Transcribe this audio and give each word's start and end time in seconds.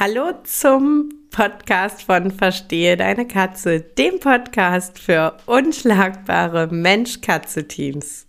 Hallo 0.00 0.30
zum 0.44 1.08
Podcast 1.32 2.04
von 2.04 2.30
Verstehe 2.30 2.96
deine 2.96 3.26
Katze, 3.26 3.80
dem 3.80 4.20
Podcast 4.20 4.96
für 4.96 5.36
unschlagbare 5.46 6.68
Mensch-Katze-Teams. 6.68 8.28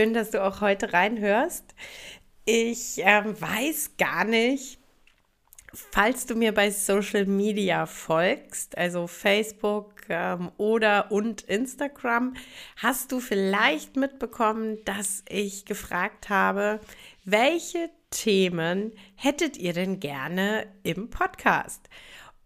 Schön, 0.00 0.14
dass 0.14 0.30
du 0.30 0.42
auch 0.42 0.62
heute 0.62 0.94
reinhörst. 0.94 1.74
Ich 2.46 3.04
äh, 3.04 3.22
weiß 3.22 3.98
gar 3.98 4.24
nicht, 4.24 4.78
falls 5.74 6.24
du 6.24 6.36
mir 6.36 6.54
bei 6.54 6.70
Social 6.70 7.26
Media 7.26 7.84
folgst, 7.84 8.78
also 8.78 9.06
Facebook 9.06 9.92
ähm, 10.08 10.52
oder 10.56 11.12
und 11.12 11.42
Instagram, 11.42 12.32
hast 12.76 13.12
du 13.12 13.20
vielleicht 13.20 13.96
mitbekommen, 13.96 14.78
dass 14.86 15.22
ich 15.28 15.66
gefragt 15.66 16.30
habe, 16.30 16.80
welche 17.26 17.90
Themen 18.08 18.92
hättet 19.16 19.58
ihr 19.58 19.74
denn 19.74 20.00
gerne 20.00 20.66
im 20.82 21.10
Podcast? 21.10 21.90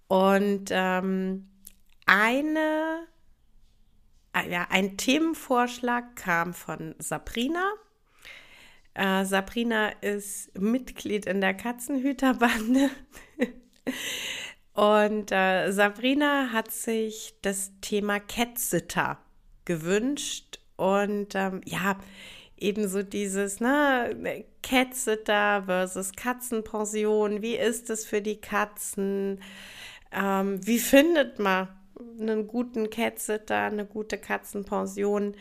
Und 0.09 0.71
ähm, 0.73 1.49
eine 2.05 3.07
ja, 4.43 4.67
ein 4.71 4.97
Themenvorschlag 4.97 6.17
kam 6.17 6.55
von 6.55 6.95
Sabrina. 6.99 7.73
Äh, 8.95 9.25
Sabrina 9.25 9.91
ist 10.01 10.57
Mitglied 10.59 11.27
in 11.27 11.41
der 11.41 11.55
Katzenhüterbande. 11.55 12.91
Und 14.75 15.31
äh, 15.31 15.71
Sabrina 15.71 16.51
hat 16.53 16.71
sich 16.71 17.35
das 17.43 17.73
Thema 17.81 18.19
Catsitter 18.19 19.19
gewünscht. 19.65 20.59
Und 20.77 21.35
ähm, 21.35 21.61
ja, 21.65 21.97
ebenso 22.57 23.03
dieses, 23.03 23.61
ne, 23.61 24.45
Catsitter 24.63 25.65
versus 25.67 26.13
Katzenpension. 26.13 27.43
Wie 27.43 27.57
ist 27.57 27.91
es 27.91 28.07
für 28.07 28.23
die 28.23 28.41
Katzen? 28.41 29.41
Ähm, 30.11 30.67
wie 30.67 30.79
findet 30.79 31.39
man 31.39 31.69
einen 32.21 32.47
guten 32.47 32.91
Catsitter, 32.91 33.63
eine 33.63 33.87
gute 33.87 34.19
Katzenpension. 34.19 35.35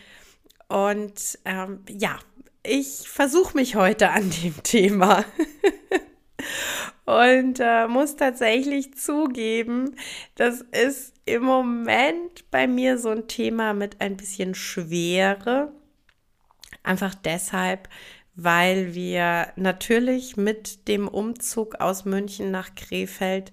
Und 0.67 1.39
ähm, 1.45 1.81
ja, 1.89 2.19
ich 2.63 3.09
versuche 3.09 3.55
mich 3.57 3.75
heute 3.75 4.09
an 4.09 4.31
dem 4.43 4.61
Thema. 4.63 5.25
und 7.05 7.59
äh, 7.59 7.87
muss 7.87 8.15
tatsächlich 8.15 8.95
zugeben, 8.95 9.95
das 10.35 10.61
ist 10.71 11.13
im 11.25 11.43
Moment 11.43 12.49
bei 12.51 12.67
mir 12.67 12.97
so 12.97 13.09
ein 13.09 13.27
Thema 13.27 13.73
mit 13.73 14.01
ein 14.01 14.17
bisschen 14.17 14.55
Schwere. 14.55 15.71
Einfach 16.83 17.15
deshalb, 17.15 17.87
weil 18.35 18.93
wir 18.93 19.53
natürlich 19.55 20.37
mit 20.37 20.87
dem 20.87 21.07
Umzug 21.07 21.75
aus 21.75 22.05
München 22.05 22.51
nach 22.51 22.75
Krefeld 22.75 23.51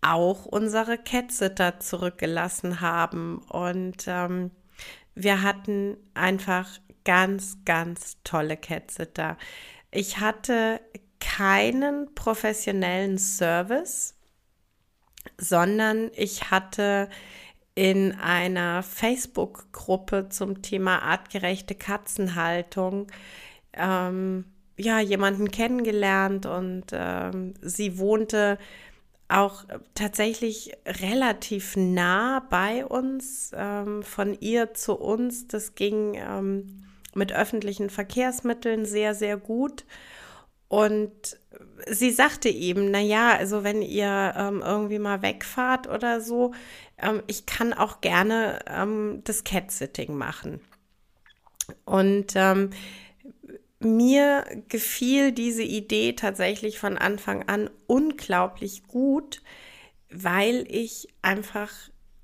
auch 0.00 0.46
unsere 0.46 0.98
Catsitter 0.98 1.80
zurückgelassen 1.80 2.80
haben. 2.80 3.38
Und 3.38 4.04
ähm, 4.06 4.50
wir 5.14 5.42
hatten 5.42 5.96
einfach 6.14 6.68
ganz, 7.04 7.58
ganz 7.64 8.18
tolle 8.24 8.56
Catsitter. 8.56 9.36
Ich 9.90 10.20
hatte 10.20 10.80
keinen 11.20 12.14
professionellen 12.14 13.18
Service, 13.18 14.14
sondern 15.36 16.10
ich 16.14 16.50
hatte 16.50 17.08
in 17.74 18.12
einer 18.12 18.82
Facebook-Gruppe 18.82 20.28
zum 20.30 20.62
Thema 20.62 21.00
artgerechte 21.02 21.74
Katzenhaltung 21.74 23.06
ähm, 23.72 24.44
ja 24.76 25.00
jemanden 25.00 25.50
kennengelernt 25.50 26.44
und 26.46 26.86
ähm, 26.92 27.54
sie 27.62 27.98
wohnte 27.98 28.58
auch 29.28 29.64
tatsächlich 29.94 30.72
relativ 30.86 31.76
nah 31.76 32.40
bei 32.48 32.84
uns, 32.86 33.52
ähm, 33.54 34.02
von 34.02 34.38
ihr 34.40 34.74
zu 34.74 34.94
uns. 34.94 35.48
Das 35.48 35.74
ging 35.74 36.14
ähm, 36.14 36.84
mit 37.14 37.32
öffentlichen 37.32 37.90
Verkehrsmitteln 37.90 38.86
sehr, 38.86 39.14
sehr 39.14 39.36
gut. 39.36 39.84
Und 40.68 41.38
sie 41.86 42.10
sagte 42.10 42.48
eben, 42.48 42.90
na 42.90 43.00
ja, 43.00 43.34
also 43.36 43.64
wenn 43.64 43.82
ihr 43.82 44.34
ähm, 44.36 44.62
irgendwie 44.64 44.98
mal 44.98 45.22
wegfahrt 45.22 45.88
oder 45.88 46.20
so, 46.20 46.52
ähm, 46.98 47.22
ich 47.26 47.46
kann 47.46 47.72
auch 47.72 48.00
gerne 48.00 48.60
ähm, 48.66 49.22
das 49.24 49.44
Cat-Sitting 49.44 50.14
machen. 50.14 50.60
Und 51.84 52.32
ähm, 52.34 52.70
mir 53.80 54.44
gefiel 54.68 55.32
diese 55.32 55.62
Idee 55.62 56.14
tatsächlich 56.14 56.78
von 56.78 56.98
Anfang 56.98 57.48
an 57.48 57.70
unglaublich 57.86 58.84
gut, 58.88 59.42
weil 60.10 60.66
ich 60.68 61.08
einfach 61.22 61.70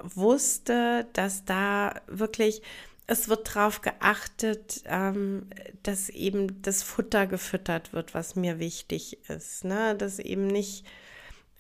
wusste, 0.02 1.06
dass 1.12 1.44
da 1.44 2.00
wirklich 2.06 2.62
es 3.06 3.28
wird 3.28 3.54
darauf 3.54 3.82
geachtet, 3.82 4.82
ähm, 4.86 5.46
dass 5.82 6.08
eben 6.08 6.62
das 6.62 6.82
Futter 6.82 7.26
gefüttert 7.26 7.92
wird, 7.92 8.14
was 8.14 8.34
mir 8.34 8.58
wichtig 8.58 9.18
ist. 9.28 9.64
Ne? 9.64 9.94
Dass 9.94 10.18
eben 10.18 10.46
nicht 10.46 10.86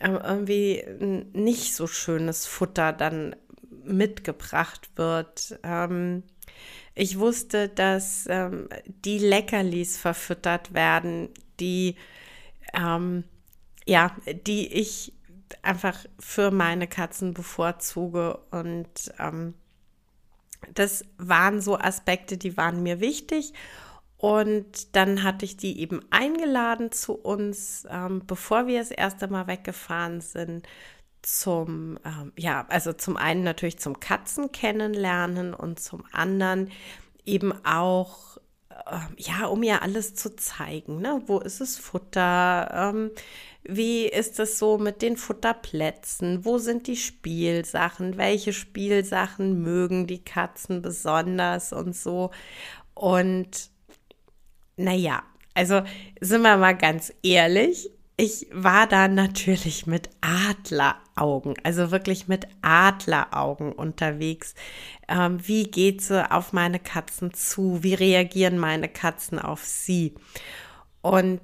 ähm, 0.00 0.18
irgendwie 0.22 0.84
nicht 1.34 1.74
so 1.74 1.86
schönes 1.86 2.46
Futter 2.46 2.92
dann 2.92 3.36
mitgebracht 3.84 4.90
wird. 4.96 5.58
Ähm, 5.62 6.22
ich 6.94 7.18
wusste, 7.18 7.68
dass 7.68 8.26
ähm, 8.28 8.68
die 8.86 9.18
Leckerlis 9.18 9.96
verfüttert 9.96 10.74
werden, 10.74 11.28
die, 11.60 11.96
ähm, 12.72 13.24
ja, 13.86 14.14
die 14.46 14.72
ich 14.72 15.12
einfach 15.62 15.98
für 16.18 16.50
meine 16.50 16.86
Katzen 16.86 17.34
bevorzuge. 17.34 18.38
Und 18.50 19.12
ähm, 19.18 19.54
das 20.72 21.04
waren 21.18 21.60
so 21.60 21.78
Aspekte, 21.78 22.36
die 22.36 22.56
waren 22.56 22.82
mir 22.82 23.00
wichtig. 23.00 23.52
Und 24.16 24.96
dann 24.96 25.22
hatte 25.22 25.44
ich 25.44 25.56
die 25.56 25.80
eben 25.80 26.00
eingeladen 26.10 26.92
zu 26.92 27.14
uns, 27.14 27.86
ähm, 27.90 28.22
bevor 28.26 28.66
wir 28.66 28.78
das 28.78 28.90
erste 28.90 29.28
Mal 29.28 29.48
weggefahren 29.48 30.20
sind, 30.20 30.66
zum, 31.26 31.98
ähm, 32.04 32.32
ja, 32.36 32.66
also 32.68 32.92
zum 32.92 33.16
einen 33.16 33.42
natürlich 33.42 33.78
zum 33.78 34.00
Katzen 34.00 34.52
kennenlernen 34.52 35.54
und 35.54 35.80
zum 35.80 36.04
anderen 36.12 36.70
eben 37.24 37.52
auch, 37.64 38.38
äh, 38.70 38.98
ja, 39.16 39.46
um 39.46 39.62
ihr 39.62 39.82
alles 39.82 40.14
zu 40.14 40.36
zeigen. 40.36 41.00
Ne? 41.00 41.22
Wo 41.26 41.38
ist 41.40 41.60
es 41.60 41.78
Futter? 41.78 42.70
Ähm, 42.72 43.10
wie 43.64 44.06
ist 44.06 44.38
es 44.38 44.58
so 44.58 44.76
mit 44.76 45.00
den 45.00 45.16
Futterplätzen? 45.16 46.44
Wo 46.44 46.58
sind 46.58 46.86
die 46.86 46.96
Spielsachen? 46.96 48.18
Welche 48.18 48.52
Spielsachen 48.52 49.62
mögen 49.62 50.06
die 50.06 50.22
Katzen 50.22 50.82
besonders 50.82 51.72
und 51.72 51.96
so? 51.96 52.30
Und 52.92 53.70
naja, 54.76 55.22
also 55.54 55.82
sind 56.20 56.42
wir 56.42 56.56
mal 56.56 56.76
ganz 56.76 57.12
ehrlich, 57.22 57.90
ich 58.16 58.46
war 58.52 58.86
da 58.86 59.08
natürlich 59.08 59.86
mit 59.86 60.08
Adleraugen, 60.20 61.54
also 61.64 61.90
wirklich 61.90 62.28
mit 62.28 62.46
Adleraugen 62.62 63.72
unterwegs. 63.72 64.54
Ähm, 65.08 65.38
wie 65.46 65.64
geht 65.64 66.00
sie 66.00 66.30
auf 66.30 66.52
meine 66.52 66.78
Katzen 66.78 67.34
zu? 67.34 67.82
Wie 67.82 67.94
reagieren 67.94 68.58
meine 68.58 68.88
Katzen 68.88 69.38
auf 69.40 69.64
sie? 69.64 70.14
Und 71.02 71.40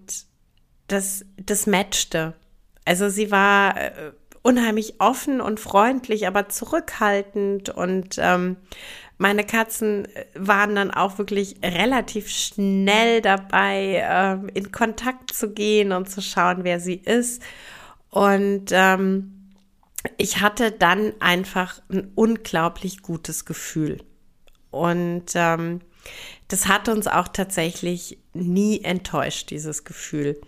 das, 0.87 1.25
das 1.37 1.67
matchte. 1.67 2.34
Also 2.84 3.08
sie 3.08 3.31
war 3.31 3.76
äh, 3.76 4.12
unheimlich 4.43 5.00
offen 5.00 5.40
und 5.40 5.58
freundlich, 5.61 6.26
aber 6.26 6.49
zurückhaltend 6.49 7.69
und 7.70 8.16
ähm, 8.19 8.56
meine 9.20 9.44
Katzen 9.44 10.06
äh, 10.06 10.25
waren 10.34 10.75
dann 10.75 10.90
auch 10.90 11.19
wirklich 11.19 11.56
relativ 11.62 12.31
schnell 12.31 13.20
dabei, 13.20 14.02
ähm, 14.02 14.49
in 14.55 14.72
Kontakt 14.72 15.34
zu 15.34 15.52
gehen 15.52 15.93
und 15.93 16.08
zu 16.08 16.22
schauen, 16.22 16.64
wer 16.64 16.81
sie 16.81 16.94
ist. 16.94 17.43
Und 18.08 18.70
ähm, 18.70 19.52
ich 20.17 20.40
hatte 20.40 20.72
dann 20.72 21.12
einfach 21.20 21.82
ein 21.90 22.11
unglaublich 22.14 23.02
gutes 23.02 23.44
Gefühl. 23.44 24.02
Und 24.70 25.26
ähm, 25.34 25.81
das 26.49 26.66
hat 26.66 26.88
uns 26.88 27.06
auch 27.06 27.28
tatsächlich 27.28 28.19
nie 28.32 28.81
enttäuscht, 28.82 29.50
dieses 29.50 29.84
Gefühl. 29.84 30.40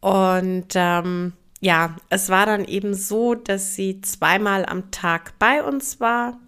Und 0.00 0.72
ähm, 0.74 1.34
ja, 1.60 1.94
es 2.08 2.28
war 2.28 2.46
dann 2.46 2.64
eben 2.64 2.92
so, 2.92 3.36
dass 3.36 3.76
sie 3.76 4.00
zweimal 4.00 4.66
am 4.66 4.90
Tag 4.90 5.38
bei 5.38 5.62
uns 5.62 6.00
war. 6.00 6.40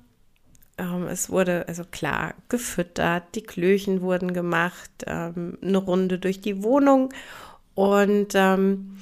Ähm, 0.79 1.07
es 1.09 1.31
wurde 1.31 1.67
also 1.69 1.85
klar 1.85 2.35
gefüttert, 2.49 3.35
die 3.35 3.43
Klöchen 3.43 4.01
wurden 4.01 4.33
gemacht, 4.33 4.91
ähm, 5.07 5.59
eine 5.63 5.79
Runde 5.79 6.19
durch 6.19 6.41
die 6.41 6.63
Wohnung. 6.63 7.13
Und 7.75 8.35
ähm, 8.35 8.99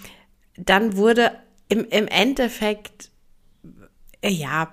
dann 0.56 0.96
wurde 0.96 1.32
im, 1.68 1.84
im 1.86 2.06
Endeffekt, 2.08 3.10
äh, 4.20 4.30
ja, 4.30 4.70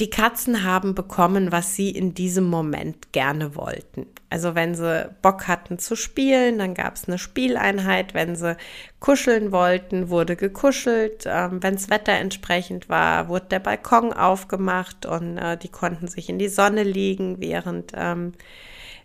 die 0.00 0.10
Katzen 0.10 0.62
haben 0.62 0.94
bekommen, 0.94 1.50
was 1.50 1.74
sie 1.74 1.90
in 1.90 2.14
diesem 2.14 2.44
Moment 2.44 3.12
gerne 3.12 3.56
wollten. 3.56 4.06
Also 4.30 4.54
wenn 4.54 4.74
sie 4.74 5.10
Bock 5.22 5.48
hatten 5.48 5.78
zu 5.78 5.96
spielen, 5.96 6.58
dann 6.58 6.74
gab 6.74 6.94
es 6.94 7.08
eine 7.08 7.18
Spieleinheit. 7.18 8.14
Wenn 8.14 8.36
sie 8.36 8.56
kuscheln 9.00 9.50
wollten, 9.50 10.08
wurde 10.08 10.36
gekuschelt. 10.36 11.24
Ähm, 11.26 11.62
wenn 11.62 11.74
das 11.74 11.90
Wetter 11.90 12.12
entsprechend 12.12 12.88
war, 12.88 13.28
wurde 13.28 13.46
der 13.46 13.58
Balkon 13.58 14.12
aufgemacht 14.12 15.04
und 15.04 15.38
äh, 15.38 15.56
die 15.56 15.68
konnten 15.68 16.06
sich 16.06 16.28
in 16.28 16.38
die 16.38 16.48
Sonne 16.48 16.84
liegen, 16.84 17.40
während 17.40 17.92
ähm, 17.96 18.32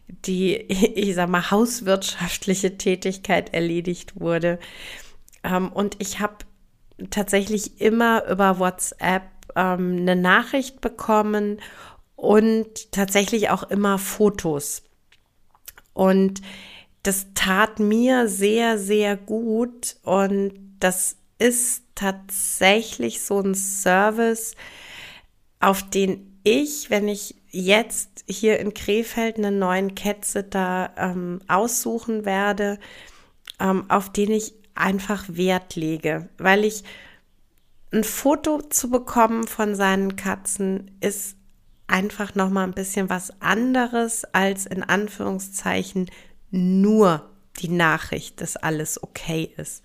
die, 0.08 0.56
ich 0.58 1.16
sag 1.16 1.30
mal, 1.30 1.50
hauswirtschaftliche 1.50 2.78
Tätigkeit 2.78 3.54
erledigt 3.54 4.20
wurde. 4.20 4.60
Ähm, 5.44 5.72
und 5.72 5.96
ich 6.00 6.20
habe 6.20 6.36
tatsächlich 7.10 7.82
immer 7.82 8.26
über 8.28 8.60
WhatsApp 8.60 9.24
ähm, 9.56 9.98
eine 10.00 10.16
Nachricht 10.16 10.82
bekommen 10.82 11.60
und 12.16 12.92
tatsächlich 12.92 13.50
auch 13.50 13.64
immer 13.64 13.98
Fotos. 13.98 14.84
Und 15.94 16.42
das 17.04 17.28
tat 17.36 17.80
mir 17.80 18.28
sehr, 18.28 18.78
sehr 18.78 19.18
gut 19.18 19.98
und 20.04 20.54
das 20.80 21.18
ist 21.38 21.84
tatsächlich 21.96 23.22
so 23.22 23.40
ein 23.40 23.56
Service, 23.56 24.56
auf 25.60 25.90
den 25.90 26.40
ich, 26.44 26.90
wenn 26.90 27.08
ich 27.08 27.36
jetzt 27.52 28.24
hier 28.28 28.60
in 28.60 28.74
Krefeld 28.74 29.38
einen 29.38 29.60
neuen 29.60 29.96
Catsitter 29.96 30.92
ähm, 30.98 31.40
aussuchen 31.48 32.26
werde, 32.26 32.80
ähm, 33.60 33.90
auf 33.90 34.12
den 34.12 34.32
ich 34.32 34.54
einfach 34.76 35.26
Wert 35.28 35.76
lege, 35.76 36.30
weil 36.38 36.66
ich 36.66 36.84
ein 37.94 38.04
Foto 38.04 38.62
zu 38.62 38.90
bekommen 38.90 39.46
von 39.48 39.76
seinen 39.76 40.16
Katzen 40.16 40.92
ist 41.00 41.38
einfach 41.88 42.34
noch 42.34 42.50
mal 42.50 42.64
ein 42.64 42.74
bisschen 42.74 43.10
was 43.10 43.40
anderes 43.40 44.26
als 44.34 44.66
in 44.66 44.84
Anführungszeichen 44.84 46.10
nur 46.50 47.30
die 47.60 47.70
Nachricht, 47.70 48.42
dass 48.42 48.58
alles 48.58 49.02
okay 49.02 49.54
ist. 49.58 49.84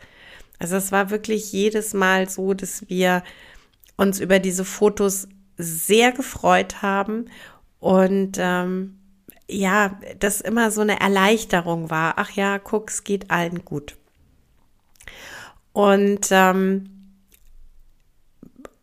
Also 0.59 0.77
es 0.77 0.91
war 0.91 1.11
wirklich 1.11 1.53
jedes 1.53 1.93
Mal 1.93 2.29
so, 2.29 2.55
dass 2.55 2.89
wir 2.89 3.23
uns 3.97 4.21
über 4.21 4.39
diese 4.39 4.65
Fotos 4.65 5.29
sehr 5.59 6.13
gefreut 6.13 6.83
haben 6.83 7.27
und 7.79 8.39
ähm, 8.39 8.99
ja, 9.51 9.99
das 10.19 10.41
immer 10.41 10.71
so 10.71 10.81
eine 10.81 11.01
Erleichterung 11.01 11.91
war. 11.91 12.15
Ach 12.17 12.31
ja, 12.31 12.59
guck, 12.59 12.91
es 12.91 13.05
geht 13.05 13.31
allen 13.31 13.65
gut. 13.65 13.97
Und 15.73 16.29
ähm, 16.31 16.98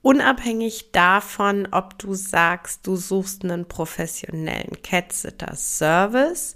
Unabhängig 0.05 0.91
davon, 0.91 1.67
ob 1.71 1.97
du 1.97 2.13
sagst, 2.13 2.85
du 2.85 2.95
suchst 2.95 3.43
einen 3.43 3.67
professionellen 3.67 4.79
Cat-Sitter-Service 4.83 6.53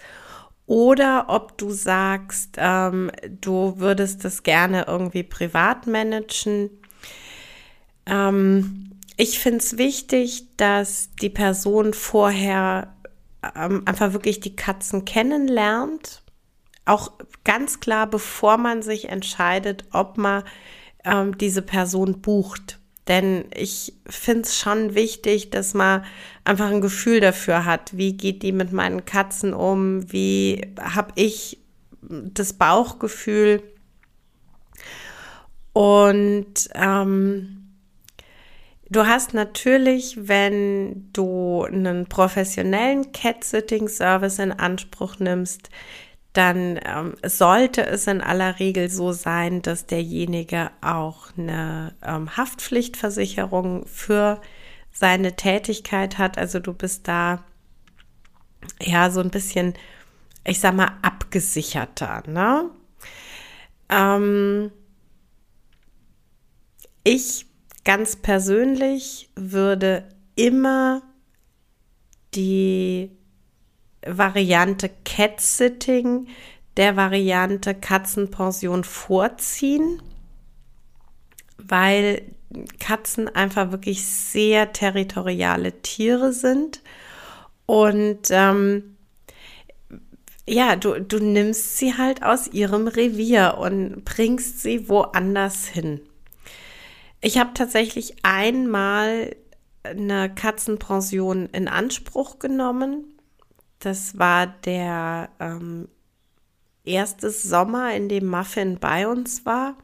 oder 0.68 1.25
ob 1.30 1.57
du 1.57 1.72
sagst, 1.72 2.57
ähm, 2.57 3.10
du 3.42 3.80
würdest 3.80 4.24
das 4.24 4.44
gerne 4.44 4.86
irgendwie 4.88 5.24
privat 5.24 5.88
managen. 5.88 6.69
Ähm, 8.06 8.92
ich 9.18 9.40
finde 9.40 9.57
es 9.57 9.80
wichtig, 9.80 10.56
dass 10.56 11.10
die 11.19 11.31
Person 11.31 11.96
vorher 11.96 12.96
ähm, 13.56 13.81
einfach 13.88 14.13
wirklich 14.13 14.42
die 14.42 14.56
Katzen 14.56 15.06
kennenlernt. 15.06 16.22
Auch 16.86 17.13
ganz 17.44 17.80
klar, 17.80 18.06
bevor 18.06 18.57
man 18.57 18.84
sich 18.84 19.10
entscheidet, 19.10 19.86
ob 19.92 20.19
man 20.19 20.44
ähm, 21.04 21.36
diese 21.40 21.63
Person 21.63 22.22
bucht. 22.22 22.79
Denn 23.10 23.46
ich 23.56 23.94
finde 24.08 24.44
es 24.44 24.56
schon 24.56 24.94
wichtig, 24.94 25.50
dass 25.50 25.74
man 25.74 26.06
einfach 26.44 26.70
ein 26.70 26.80
Gefühl 26.80 27.20
dafür 27.20 27.66
hat, 27.66 27.98
wie 27.98 28.14
geht 28.16 28.44
die 28.44 28.52
mit 28.52 28.72
meinen 28.72 29.04
Katzen 29.04 29.52
um, 29.54 30.12
wie 30.14 30.62
habe 30.80 31.12
ich 31.16 31.58
das 32.02 32.54
Bauchgefühl. 32.54 33.64
Und 35.74 36.70
ähm, 36.76 37.74
du 38.90 39.08
hast 39.08 39.34
natürlich, 39.34 40.28
wenn 40.28 41.10
du 41.12 41.64
einen 41.64 42.06
professionellen 42.06 43.12
Cat-Sitting-Service 43.12 44.38
in 44.38 44.52
Anspruch 44.52 45.18
nimmst, 45.18 45.72
dann 46.39 46.80
ähm, 46.86 47.15
sollte 47.25 47.86
es 47.86 48.07
in 48.07 48.21
aller 48.21 48.59
Regel 48.59 48.89
so 48.89 49.12
sein, 49.12 49.62
dass 49.62 49.88
derjenige 49.88 50.71
auch 50.80 51.38
eine 51.38 51.94
ähm, 52.01 52.38
Haftpflichtversicherung 52.38 53.86
für 53.86 54.39
seine 54.89 55.36
Tätigkeit 55.36 56.18
hat. 56.18 56.38
Also 56.38 56.59
du 56.59 56.71
bist 56.71 57.09
da 57.09 57.44
ja 58.81 59.12
so 59.12 59.19
ein 59.19 59.31
bisschen, 59.31 59.74
ich 60.45 60.62
sag 60.62 60.75
mal, 60.75 60.97
abgesicherter. 61.01 62.24
Ne? 62.25 62.69
Ähm, 63.89 64.71
ich 67.03 67.47
ganz 67.83 68.15
persönlich 68.15 69.29
würde 69.36 70.08
immer 70.36 71.01
die 72.34 73.12
Variante 74.06 74.89
Cat-Sitting 75.06 76.27
der 76.77 76.96
Variante 76.96 77.75
Katzenpension 77.75 78.84
vorziehen, 78.84 80.01
weil 81.58 82.22
Katzen 82.79 83.27
einfach 83.27 83.72
wirklich 83.72 84.06
sehr 84.06 84.72
territoriale 84.72 85.82
Tiere 85.82 86.32
sind 86.32 86.82
und 87.65 88.29
ähm, 88.32 88.96
ja, 90.48 90.75
du, 90.75 91.00
du 91.00 91.20
nimmst 91.20 91.77
sie 91.77 91.96
halt 91.96 92.24
aus 92.24 92.48
ihrem 92.48 92.88
Revier 92.88 93.58
und 93.60 94.03
bringst 94.03 94.62
sie 94.62 94.89
woanders 94.89 95.68
hin. 95.68 96.01
Ich 97.22 97.38
habe 97.38 97.51
tatsächlich 97.53 98.15
einmal 98.24 99.36
eine 99.84 100.34
Katzenpension 100.34 101.48
in 101.48 101.68
Anspruch 101.68 102.39
genommen 102.39 103.19
das 103.79 104.17
war 104.19 104.48
der 104.48 105.29
ähm, 105.39 105.88
erste 106.83 107.29
Sommer, 107.31 107.93
in 107.93 108.09
dem 108.09 108.27
Muffin 108.27 108.79
bei 108.79 109.07
uns 109.07 109.45
war. 109.45 109.77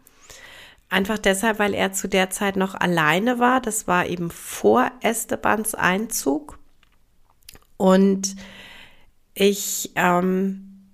Einfach 0.90 1.18
deshalb, 1.18 1.60
weil 1.60 1.74
er 1.74 1.94
zu 1.94 2.08
der 2.08 2.30
Zeit 2.30 2.58
noch 2.58 2.76
alleine 2.76 3.40
war. 3.40 3.62
Das 3.62 3.88
war 3.88 4.06
eben 4.06 4.30
vor 4.30 4.92
Estebans 5.02 5.76
Einzug. 5.76 6.60
Und 7.78 8.36
ich, 9.34 9.92
ähm, 9.96 10.90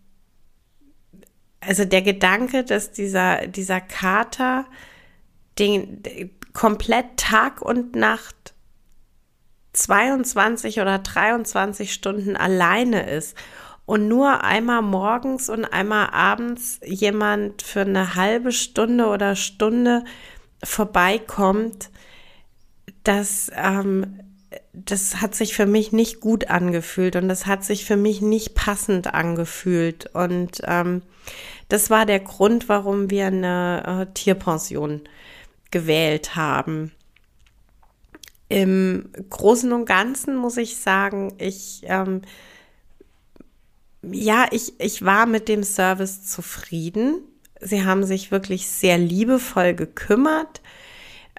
also 1.59 1.85
der 1.85 2.01
Gedanke, 2.01 2.63
dass 2.63 2.91
dieser, 2.91 3.47
dieser 3.47 3.81
Kater 3.81 4.65
den, 5.59 6.01
den 6.03 6.31
komplett 6.53 7.17
Tag 7.17 7.61
und 7.61 7.95
Nacht 7.95 8.50
22 9.73 10.81
oder 10.81 10.99
23 10.99 11.93
Stunden 11.93 12.35
alleine 12.35 13.09
ist 13.09 13.37
und 13.85 14.07
nur 14.07 14.43
einmal 14.43 14.81
morgens 14.81 15.49
und 15.49 15.65
einmal 15.65 16.09
abends 16.11 16.79
jemand 16.85 17.61
für 17.61 17.81
eine 17.81 18.15
halbe 18.15 18.51
Stunde 18.51 19.07
oder 19.07 19.35
Stunde 19.35 20.03
vorbeikommt, 20.63 21.89
das, 23.03 23.51
ähm, 23.55 24.19
das 24.73 25.21
hat 25.21 25.35
sich 25.35 25.55
für 25.55 25.65
mich 25.65 25.91
nicht 25.91 26.19
gut 26.19 26.49
angefühlt 26.49 27.15
und 27.15 27.27
das 27.27 27.45
hat 27.47 27.63
sich 27.63 27.85
für 27.85 27.97
mich 27.97 28.21
nicht 28.21 28.53
passend 28.55 29.13
angefühlt. 29.13 30.09
Und 30.13 30.61
ähm, 30.65 31.01
Das 31.69 31.89
war 31.89 32.05
der 32.05 32.19
Grund, 32.19 32.67
warum 32.69 33.09
wir 33.09 33.27
eine 33.27 34.07
äh, 34.09 34.13
Tierpension 34.13 35.01
gewählt 35.71 36.35
haben. 36.35 36.91
Im 38.51 39.09
Großen 39.29 39.71
und 39.71 39.85
Ganzen 39.85 40.35
muss 40.35 40.57
ich 40.57 40.75
sagen, 40.75 41.33
ich, 41.37 41.83
ähm, 41.85 42.21
ja, 44.03 44.47
ich, 44.51 44.73
ich 44.79 45.05
war 45.05 45.25
mit 45.25 45.47
dem 45.47 45.63
Service 45.63 46.27
zufrieden. 46.27 47.21
Sie 47.61 47.85
haben 47.85 48.03
sich 48.03 48.29
wirklich 48.29 48.67
sehr 48.67 48.97
liebevoll 48.97 49.73
gekümmert. 49.73 50.61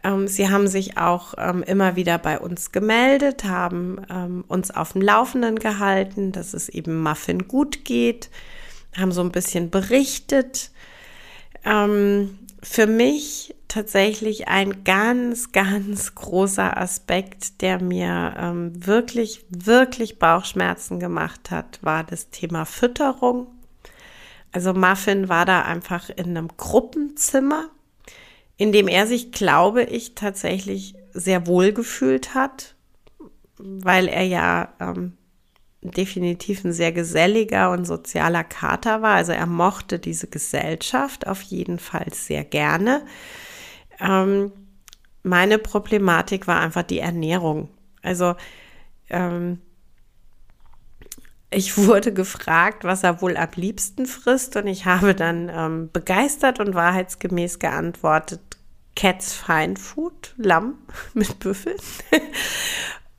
Ähm, 0.03 0.27
sie 0.27 0.49
haben 0.49 0.69
sich 0.69 0.97
auch 0.97 1.35
ähm, 1.37 1.63
immer 1.63 1.97
wieder 1.97 2.17
bei 2.17 2.39
uns 2.39 2.73
gemeldet, 2.73 3.45
haben 3.45 4.01
ähm, 4.11 4.45
uns 4.49 4.71
auf 4.71 4.93
dem 4.93 5.03
Laufenden 5.03 5.59
gehalten, 5.59 6.33
dass 6.33 6.55
es 6.55 6.71
eben 6.71 7.03
Muffin 7.03 7.47
gut 7.47 7.85
geht, 7.85 8.31
haben 8.97 9.13
so 9.13 9.21
ein 9.21 9.33
bisschen 9.33 9.69
berichtet. 9.71 10.71
Für 12.63 12.87
mich 12.87 13.55
tatsächlich 13.69 14.49
ein 14.49 14.85
ganz, 14.85 15.53
ganz 15.53 16.15
großer 16.15 16.77
Aspekt, 16.77 17.61
der 17.61 17.83
mir 17.83 18.35
ähm, 18.39 18.87
wirklich, 18.87 19.45
wirklich 19.49 20.19
Bauchschmerzen 20.19 21.01
gemacht 21.01 21.51
hat, 21.51 21.81
war 21.83 22.05
das 22.05 22.31
Thema 22.31 22.65
Fütterung. 22.65 23.49
Also 24.53 24.75
Muffin 24.75 25.29
war 25.29 25.47
da 25.47 25.63
einfach 25.63 26.11
in 26.11 26.37
einem 26.37 26.49
Gruppenzimmer 26.57 27.71
in 28.63 28.71
dem 28.71 28.87
er 28.87 29.09
sich, 29.09 29.33
glaube 29.33 29.83
ich, 29.83 30.15
tatsächlich 30.15 30.95
sehr 31.13 31.49
wohl 31.49 31.73
gefühlt 31.73 32.35
hat, 32.35 32.77
weil 33.59 34.07
er 34.07 34.23
ja 34.23 34.73
ähm, 34.79 35.15
definitiv 35.83 36.65
ein 36.65 36.73
sehr 36.73 36.93
geselliger 36.93 37.71
und 37.71 37.85
sozialer 37.85 38.45
Kater 38.45 39.03
war. 39.03 39.17
Also 39.17 39.33
er 39.33 39.47
mochte 39.47 39.99
diese 39.99 40.29
Gesellschaft 40.29 41.27
auf 41.27 41.43
jeden 41.43 41.79
Fall 41.79 42.07
sehr 42.13 42.45
gerne. 42.45 43.03
Ähm, 44.01 44.53
meine 45.23 45.59
Problematik 45.59 46.47
war 46.47 46.61
einfach 46.61 46.85
die 46.85 47.01
Ernährung. 47.01 47.69
Also 48.03 48.37
ähm, 49.11 49.59
ich 51.51 51.77
wurde 51.87 52.13
gefragt, 52.13 52.85
was 52.85 53.03
er 53.03 53.21
wohl 53.21 53.37
am 53.37 53.49
liebsten 53.57 54.07
frisst 54.07 54.57
und 54.57 54.69
ich 54.69 54.87
habe 54.87 55.15
dann 55.15 55.51
ähm, 55.53 55.91
begeistert 55.93 56.61
und 56.61 56.75
wahrheitsgemäß 56.75 57.59
geantwortet, 57.59 58.41
Cats 58.95 59.33
Fine 59.33 59.77
Food, 59.77 60.35
Lamm 60.37 60.79
mit 61.15 61.39
Büffeln. 61.41 61.79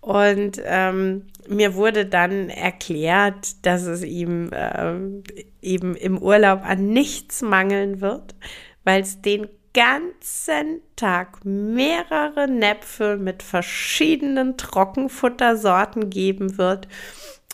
Und 0.03 0.61
ähm, 0.65 1.27
mir 1.47 1.75
wurde 1.75 2.05
dann 2.05 2.49
erklärt, 2.49 3.65
dass 3.65 3.83
es 3.83 4.03
ihm 4.03 4.51
ähm, 4.53 5.23
eben 5.61 5.95
im 5.95 6.17
Urlaub 6.17 6.61
an 6.63 6.89
nichts 6.89 7.41
mangeln 7.41 8.01
wird, 8.01 8.35
weil 8.83 9.01
es 9.01 9.21
den 9.21 9.47
ganzen 9.73 10.81
Tag 10.95 11.43
mehrere 11.43 12.47
Näpfe 12.47 13.17
mit 13.17 13.41
verschiedenen 13.41 14.55
Trockenfuttersorten 14.57 16.09
geben 16.09 16.57
wird 16.57 16.87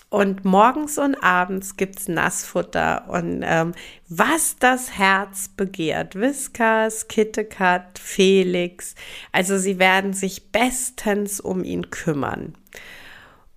und 0.09 0.43
morgens 0.43 0.97
und 0.97 1.15
abends 1.23 1.77
gibt's 1.77 2.07
Nassfutter 2.07 3.07
und 3.09 3.43
ähm, 3.45 3.73
was 4.07 4.55
das 4.57 4.97
Herz 4.97 5.49
begehrt. 5.49 6.15
Whiskers, 6.15 7.07
Kittekat, 7.07 7.99
Felix. 7.99 8.95
Also 9.31 9.59
sie 9.59 9.77
werden 9.77 10.13
sich 10.13 10.51
bestens 10.51 11.39
um 11.39 11.63
ihn 11.63 11.91
kümmern. 11.91 12.55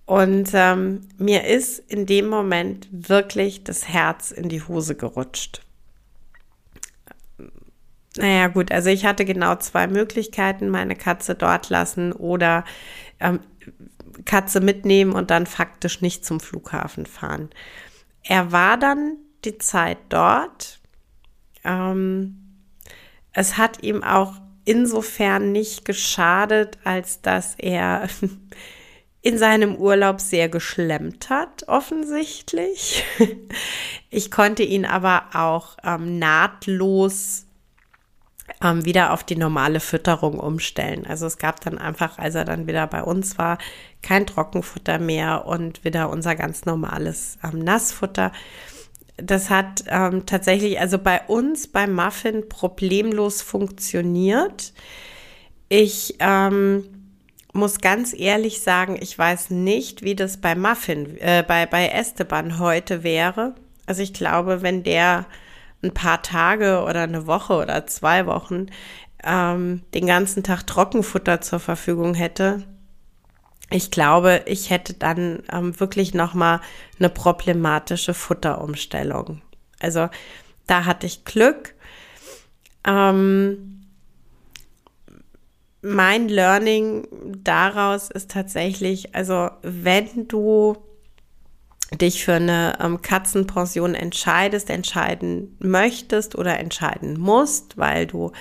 Und 0.05 0.49
ähm, 0.53 1.07
mir 1.17 1.45
ist 1.45 1.79
in 1.79 2.05
dem 2.05 2.27
Moment 2.27 2.87
wirklich 2.91 3.63
das 3.63 3.87
Herz 3.87 4.31
in 4.31 4.49
die 4.49 4.61
Hose 4.61 4.95
gerutscht. 4.95 5.61
Naja 8.17 8.47
gut, 8.47 8.71
also 8.71 8.89
ich 8.89 9.05
hatte 9.05 9.25
genau 9.25 9.55
zwei 9.55 9.87
Möglichkeiten, 9.87 10.69
meine 10.69 10.95
Katze 10.95 11.35
dort 11.35 11.69
lassen 11.69 12.11
oder 12.11 12.63
ähm, 13.19 13.39
Katze 14.25 14.59
mitnehmen 14.59 15.13
und 15.13 15.31
dann 15.31 15.47
faktisch 15.47 16.01
nicht 16.01 16.23
zum 16.23 16.39
Flughafen 16.39 17.05
fahren. 17.05 17.49
Er 18.21 18.51
war 18.51 18.77
dann 18.77 19.17
die 19.45 19.57
Zeit 19.57 19.97
dort. 20.09 20.79
Ähm, 21.63 22.59
es 23.31 23.57
hat 23.57 23.81
ihm 23.81 24.03
auch 24.03 24.35
insofern 24.65 25.51
nicht 25.51 25.85
geschadet, 25.85 26.77
als 26.83 27.21
dass 27.21 27.55
er 27.57 28.07
in 29.23 29.37
seinem 29.37 29.77
Urlaub 29.77 30.19
sehr 30.19 30.49
geschlemmt 30.49 31.29
hat, 31.31 31.67
offensichtlich. 31.67 33.03
Ich 34.15 34.29
konnte 34.29 34.61
ihn 34.61 34.85
aber 34.85 35.23
auch 35.33 35.75
ähm, 35.83 36.19
nahtlos 36.19 37.47
ähm, 38.61 38.85
wieder 38.85 39.11
auf 39.11 39.23
die 39.23 39.35
normale 39.35 39.79
Fütterung 39.79 40.39
umstellen. 40.39 41.07
Also 41.07 41.25
es 41.25 41.39
gab 41.39 41.61
dann 41.61 41.79
einfach, 41.79 42.19
als 42.19 42.35
er 42.35 42.45
dann 42.45 42.67
wieder 42.67 42.85
bei 42.85 43.01
uns 43.01 43.39
war, 43.39 43.57
kein 44.03 44.27
Trockenfutter 44.27 44.99
mehr 44.99 45.47
und 45.47 45.83
wieder 45.83 46.11
unser 46.11 46.35
ganz 46.35 46.65
normales 46.65 47.39
ähm, 47.43 47.57
Nassfutter. 47.57 48.31
Das 49.17 49.49
hat 49.49 49.83
ähm, 49.87 50.27
tatsächlich, 50.27 50.79
also 50.79 50.99
bei 50.99 51.21
uns 51.25 51.67
beim 51.67 51.95
Muffin 51.95 52.47
problemlos 52.47 53.41
funktioniert. 53.41 54.73
Ich 55.69 56.17
ähm, 56.19 56.92
muss 57.53 57.79
ganz 57.79 58.13
ehrlich 58.13 58.61
sagen, 58.61 58.97
ich 58.99 59.17
weiß 59.17 59.51
nicht, 59.51 60.01
wie 60.01 60.15
das 60.15 60.37
bei 60.37 60.55
Muffin, 60.55 61.17
äh, 61.19 61.43
bei, 61.47 61.65
bei 61.65 61.87
Esteban 61.87 62.59
heute 62.59 63.03
wäre. 63.03 63.55
Also 63.85 64.01
ich 64.01 64.13
glaube, 64.13 64.61
wenn 64.61 64.83
der 64.83 65.25
ein 65.83 65.93
paar 65.93 66.21
Tage 66.21 66.83
oder 66.83 67.01
eine 67.01 67.27
Woche 67.27 67.53
oder 67.53 67.85
zwei 67.85 68.25
Wochen 68.25 68.67
ähm, 69.23 69.83
den 69.93 70.07
ganzen 70.07 70.43
Tag 70.43 70.65
Trockenfutter 70.65 71.41
zur 71.41 71.59
Verfügung 71.59 72.15
hätte, 72.15 72.63
ich 73.69 73.91
glaube, 73.91 74.43
ich 74.45 74.69
hätte 74.69 74.93
dann 74.93 75.43
ähm, 75.51 75.79
wirklich 75.79 76.13
noch 76.13 76.33
mal 76.33 76.61
eine 76.99 77.09
problematische 77.09 78.13
Futterumstellung. 78.13 79.41
Also 79.79 80.09
da 80.67 80.85
hatte 80.85 81.07
ich 81.07 81.25
Glück. 81.25 81.73
Ähm, 82.85 83.82
mein 85.83 86.29
Learning 86.29 87.07
daraus 87.43 88.09
ist 88.09 88.31
tatsächlich, 88.31 89.13
also 89.13 89.49
wenn 89.61 90.27
du 90.27 90.77
dich 91.97 92.23
für 92.23 92.33
eine 92.33 92.77
ähm, 92.81 93.01
Katzenpension 93.01 93.93
entscheidest, 93.93 94.69
entscheiden 94.69 95.57
möchtest 95.59 96.35
oder 96.35 96.57
entscheiden 96.57 97.19
musst, 97.19 97.77
weil 97.77 98.07
du 98.07 98.31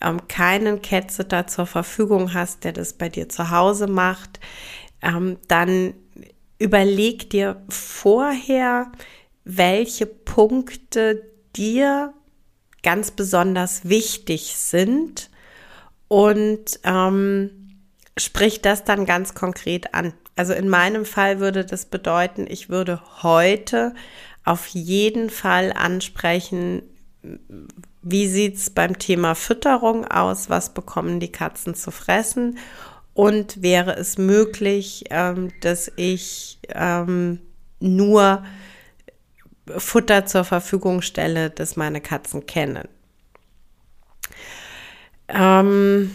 ähm, 0.00 0.26
keinen 0.26 0.82
Catsitter 0.82 1.46
zur 1.46 1.66
Verfügung 1.66 2.34
hast, 2.34 2.64
der 2.64 2.72
das 2.72 2.94
bei 2.94 3.08
dir 3.08 3.28
zu 3.28 3.50
Hause 3.50 3.86
macht, 3.86 4.40
ähm, 5.02 5.36
dann 5.48 5.94
überleg 6.58 7.28
dir 7.30 7.62
vorher, 7.68 8.90
welche 9.44 10.06
Punkte 10.06 11.30
dir 11.54 12.14
ganz 12.82 13.10
besonders 13.10 13.88
wichtig 13.88 14.56
sind 14.56 15.30
und 16.08 16.80
ähm, 16.84 17.50
sprich 18.16 18.62
das 18.62 18.84
dann 18.84 19.06
ganz 19.06 19.34
konkret 19.34 19.94
an. 19.94 20.12
Also 20.36 20.52
in 20.52 20.68
meinem 20.68 21.04
Fall 21.04 21.40
würde 21.40 21.64
das 21.64 21.86
bedeuten, 21.86 22.46
ich 22.48 22.68
würde 22.68 23.00
heute 23.22 23.94
auf 24.44 24.66
jeden 24.68 25.30
Fall 25.30 25.72
ansprechen, 25.72 26.82
wie 28.02 28.28
sieht's 28.28 28.70
beim 28.70 28.98
Thema 28.98 29.34
Fütterung 29.34 30.06
aus, 30.06 30.48
was 30.48 30.72
bekommen 30.72 31.18
die 31.18 31.32
Katzen 31.32 31.74
zu 31.74 31.90
fressen 31.90 32.58
und 33.14 33.62
wäre 33.62 33.96
es 33.96 34.18
möglich, 34.18 35.04
ähm, 35.10 35.50
dass 35.62 35.90
ich 35.96 36.58
ähm, 36.68 37.40
nur 37.80 38.44
Futter 39.76 40.26
zur 40.26 40.44
Verfügung 40.44 41.02
stelle, 41.02 41.50
das 41.50 41.76
meine 41.76 42.00
Katzen 42.00 42.46
kennen. 42.46 42.86
Ähm, 45.28 46.14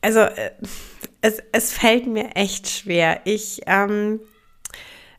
also 0.00 0.20
äh, 0.20 0.50
es, 1.20 1.42
es 1.52 1.72
fällt 1.72 2.06
mir 2.06 2.36
echt 2.36 2.68
schwer. 2.68 3.20
Ich, 3.24 3.62
ähm, 3.66 4.20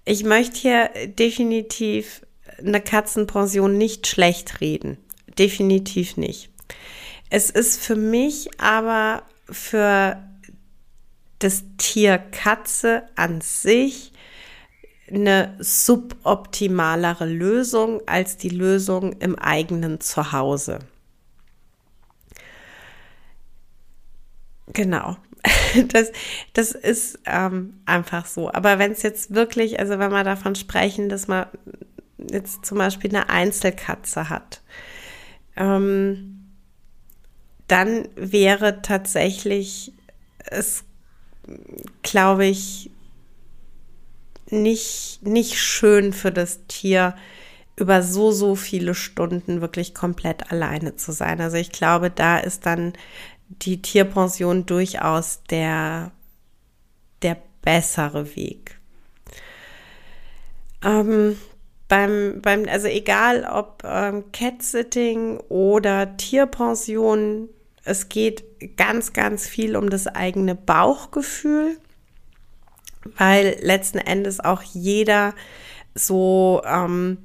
ich 0.06 0.24
möchte 0.24 0.60
hier 0.60 0.90
definitiv 1.08 2.26
eine 2.58 2.82
Katzenpension 2.82 3.78
nicht 3.78 4.08
schlecht 4.08 4.62
reden. 4.62 4.98
Definitiv 5.38 6.18
nicht. 6.18 6.50
Es 7.30 7.50
ist 7.50 7.82
für 7.82 7.96
mich 7.96 8.50
aber 8.60 9.24
für 9.50 10.22
das 11.40 11.64
Tier 11.78 12.18
Katze 12.18 13.04
an 13.16 13.42
sich 13.42 14.12
eine 15.10 15.56
suboptimalere 15.60 17.26
Lösung 17.26 18.02
als 18.06 18.38
die 18.38 18.50
Lösung 18.50 19.14
im 19.14 19.38
eigenen 19.38 20.00
Zuhause. 20.00 20.80
Genau. 24.74 25.18
Das, 25.88 26.12
das 26.54 26.74
ist 26.74 27.20
ähm, 27.26 27.80
einfach 27.86 28.26
so. 28.26 28.52
Aber 28.52 28.78
wenn 28.78 28.92
es 28.92 29.04
jetzt 29.04 29.34
wirklich, 29.34 29.80
also 29.80 29.98
wenn 30.00 30.12
wir 30.12 30.26
davon 30.26 30.54
sprechen, 30.56 31.08
dass 31.08 31.30
man 31.30 31.46
jetzt 32.30 32.66
zum 32.66 32.78
Beispiel 32.78 33.10
eine 33.10 33.30
Einzelkatze 33.30 34.30
hat, 34.30 34.62
ähm, 35.56 36.52
dann 37.68 38.10
wäre 38.16 38.82
tatsächlich 38.82 39.94
es, 40.46 40.84
glaube 42.04 42.46
ich, 42.46 42.92
nicht, 44.50 45.20
nicht 45.24 45.58
schön 45.58 46.12
für 46.12 46.32
das 46.32 46.60
Tier, 46.68 47.16
über 47.78 48.04
so, 48.04 48.32
so 48.32 48.56
viele 48.56 48.94
Stunden 48.94 49.62
wirklich 49.62 49.96
komplett 49.96 50.52
alleine 50.52 50.96
zu 50.98 51.12
sein. 51.12 51.42
Also 51.42 51.58
ich 51.58 51.72
glaube, 51.72 52.12
da 52.12 52.38
ist 52.38 52.66
dann 52.66 52.94
die 53.60 53.82
Tierpension 53.82 54.66
durchaus 54.66 55.42
der, 55.50 56.12
der 57.22 57.38
bessere 57.62 58.36
Weg. 58.36 58.80
Ähm, 60.84 61.38
beim, 61.88 62.42
beim, 62.42 62.68
also 62.70 62.88
egal 62.88 63.44
ob 63.44 63.84
ähm, 63.84 64.32
Cat-Sitting 64.32 65.40
oder 65.50 66.18
Tierpension, 66.18 67.50
es 67.84 68.10
geht 68.10 68.78
ganz, 68.78 69.14
ganz 69.14 69.48
viel 69.48 69.76
um 69.76 69.90
das 69.90 70.08
eigene 70.08 70.56
Bauchgefühl, 70.56 71.78
weil 73.18 73.58
letzten 73.62 73.98
Endes 73.98 74.40
auch 74.40 74.62
jeder 74.62 75.34
so, 75.94 76.62
ähm, 76.66 77.18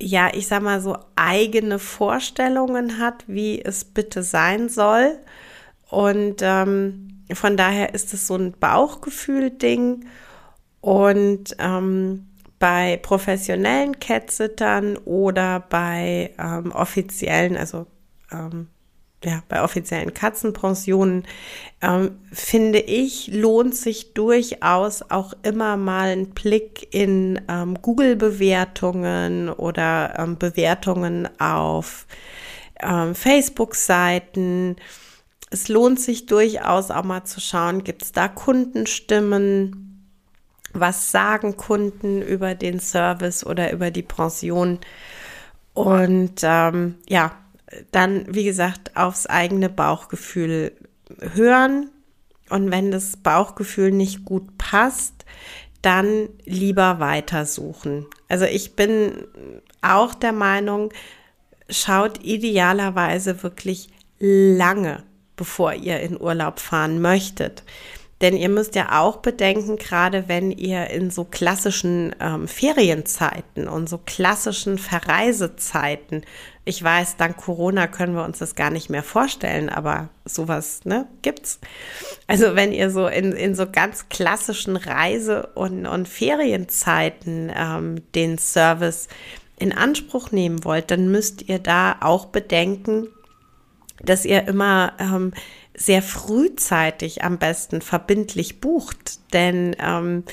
ja, 0.00 0.30
ich 0.34 0.48
sag 0.48 0.62
mal 0.62 0.80
so 0.80 0.98
eigene 1.16 1.78
Vorstellungen 1.78 2.98
hat, 2.98 3.24
wie 3.26 3.62
es 3.62 3.84
bitte 3.84 4.22
sein 4.22 4.68
soll. 4.68 5.18
Und 5.90 6.36
ähm, 6.40 7.24
von 7.32 7.56
daher 7.56 7.94
ist 7.94 8.12
es 8.14 8.26
so 8.26 8.36
ein 8.36 8.52
Bauchgefühl-Ding. 8.52 10.06
Und 10.80 11.56
ähm, 11.58 12.26
bei 12.58 12.98
professionellen 12.98 13.98
Catsittern 13.98 14.96
oder 14.98 15.60
bei 15.60 16.34
ähm, 16.38 16.72
offiziellen, 16.72 17.56
also 17.56 17.86
ähm, 18.30 18.68
ja, 19.24 19.42
bei 19.48 19.62
offiziellen 19.62 20.12
Katzenpensionen, 20.12 21.24
ähm, 21.80 22.18
finde 22.32 22.78
ich, 22.78 23.28
lohnt 23.28 23.74
sich 23.74 24.14
durchaus 24.14 25.02
auch 25.10 25.32
immer 25.42 25.76
mal 25.76 26.08
ein 26.08 26.30
Blick 26.30 26.94
in 26.94 27.40
ähm, 27.48 27.78
Google-Bewertungen 27.80 29.48
oder 29.48 30.18
ähm, 30.18 30.38
Bewertungen 30.38 31.28
auf 31.40 32.06
ähm, 32.82 33.14
Facebook-Seiten. 33.14 34.76
Es 35.50 35.68
lohnt 35.68 36.00
sich 36.00 36.26
durchaus 36.26 36.90
auch 36.90 37.04
mal 37.04 37.24
zu 37.24 37.40
schauen, 37.40 37.84
gibt 37.84 38.02
es 38.02 38.12
da 38.12 38.28
Kundenstimmen? 38.28 40.10
Was 40.72 41.12
sagen 41.12 41.56
Kunden 41.56 42.20
über 42.22 42.54
den 42.54 42.80
Service 42.80 43.46
oder 43.46 43.72
über 43.72 43.90
die 43.90 44.02
Pension? 44.02 44.80
Und 45.72 46.40
ähm, 46.42 46.96
ja, 47.08 47.32
dann, 47.90 48.26
wie 48.28 48.44
gesagt, 48.44 48.96
aufs 48.96 49.26
eigene 49.26 49.68
Bauchgefühl 49.68 50.72
hören. 51.34 51.90
Und 52.50 52.70
wenn 52.70 52.90
das 52.90 53.16
Bauchgefühl 53.16 53.90
nicht 53.90 54.24
gut 54.24 54.58
passt, 54.58 55.24
dann 55.82 56.28
lieber 56.44 56.98
weitersuchen. 56.98 58.06
Also 58.28 58.46
ich 58.46 58.74
bin 58.74 59.24
auch 59.82 60.14
der 60.14 60.32
Meinung, 60.32 60.92
schaut 61.68 62.24
idealerweise 62.24 63.42
wirklich 63.42 63.90
lange, 64.18 65.02
bevor 65.36 65.74
ihr 65.74 66.00
in 66.00 66.20
Urlaub 66.20 66.60
fahren 66.60 67.00
möchtet. 67.00 67.62
Denn 68.20 68.36
ihr 68.36 68.48
müsst 68.48 68.74
ja 68.74 69.00
auch 69.02 69.16
bedenken, 69.16 69.76
gerade 69.76 70.28
wenn 70.28 70.50
ihr 70.50 70.88
in 70.88 71.10
so 71.10 71.24
klassischen 71.24 72.14
ähm, 72.20 72.46
Ferienzeiten 72.48 73.68
und 73.68 73.88
so 73.88 73.98
klassischen 73.98 74.78
Verreisezeiten, 74.78 76.24
ich 76.64 76.82
weiß, 76.82 77.16
dank 77.18 77.36
Corona 77.36 77.86
können 77.86 78.14
wir 78.14 78.24
uns 78.24 78.38
das 78.38 78.54
gar 78.54 78.70
nicht 78.70 78.88
mehr 78.88 79.02
vorstellen, 79.02 79.68
aber 79.68 80.08
sowas 80.24 80.80
ne, 80.84 81.06
gibt's. 81.20 81.58
Also 82.26 82.54
wenn 82.54 82.72
ihr 82.72 82.90
so 82.90 83.06
in, 83.08 83.32
in 83.32 83.54
so 83.54 83.66
ganz 83.70 84.08
klassischen 84.08 84.76
Reise- 84.76 85.50
und, 85.54 85.86
und 85.86 86.08
Ferienzeiten 86.08 87.52
ähm, 87.54 87.96
den 88.14 88.38
Service 88.38 89.08
in 89.58 89.72
Anspruch 89.72 90.30
nehmen 90.30 90.64
wollt, 90.64 90.90
dann 90.90 91.10
müsst 91.10 91.42
ihr 91.42 91.58
da 91.58 91.96
auch 92.00 92.26
bedenken, 92.26 93.08
dass 94.04 94.24
ihr 94.24 94.46
immer 94.46 94.92
ähm, 94.98 95.32
sehr 95.74 96.02
frühzeitig 96.02 97.24
am 97.24 97.38
besten 97.38 97.80
verbindlich 97.82 98.60
bucht, 98.60 99.32
denn 99.32 99.74
ähm, 99.78 100.24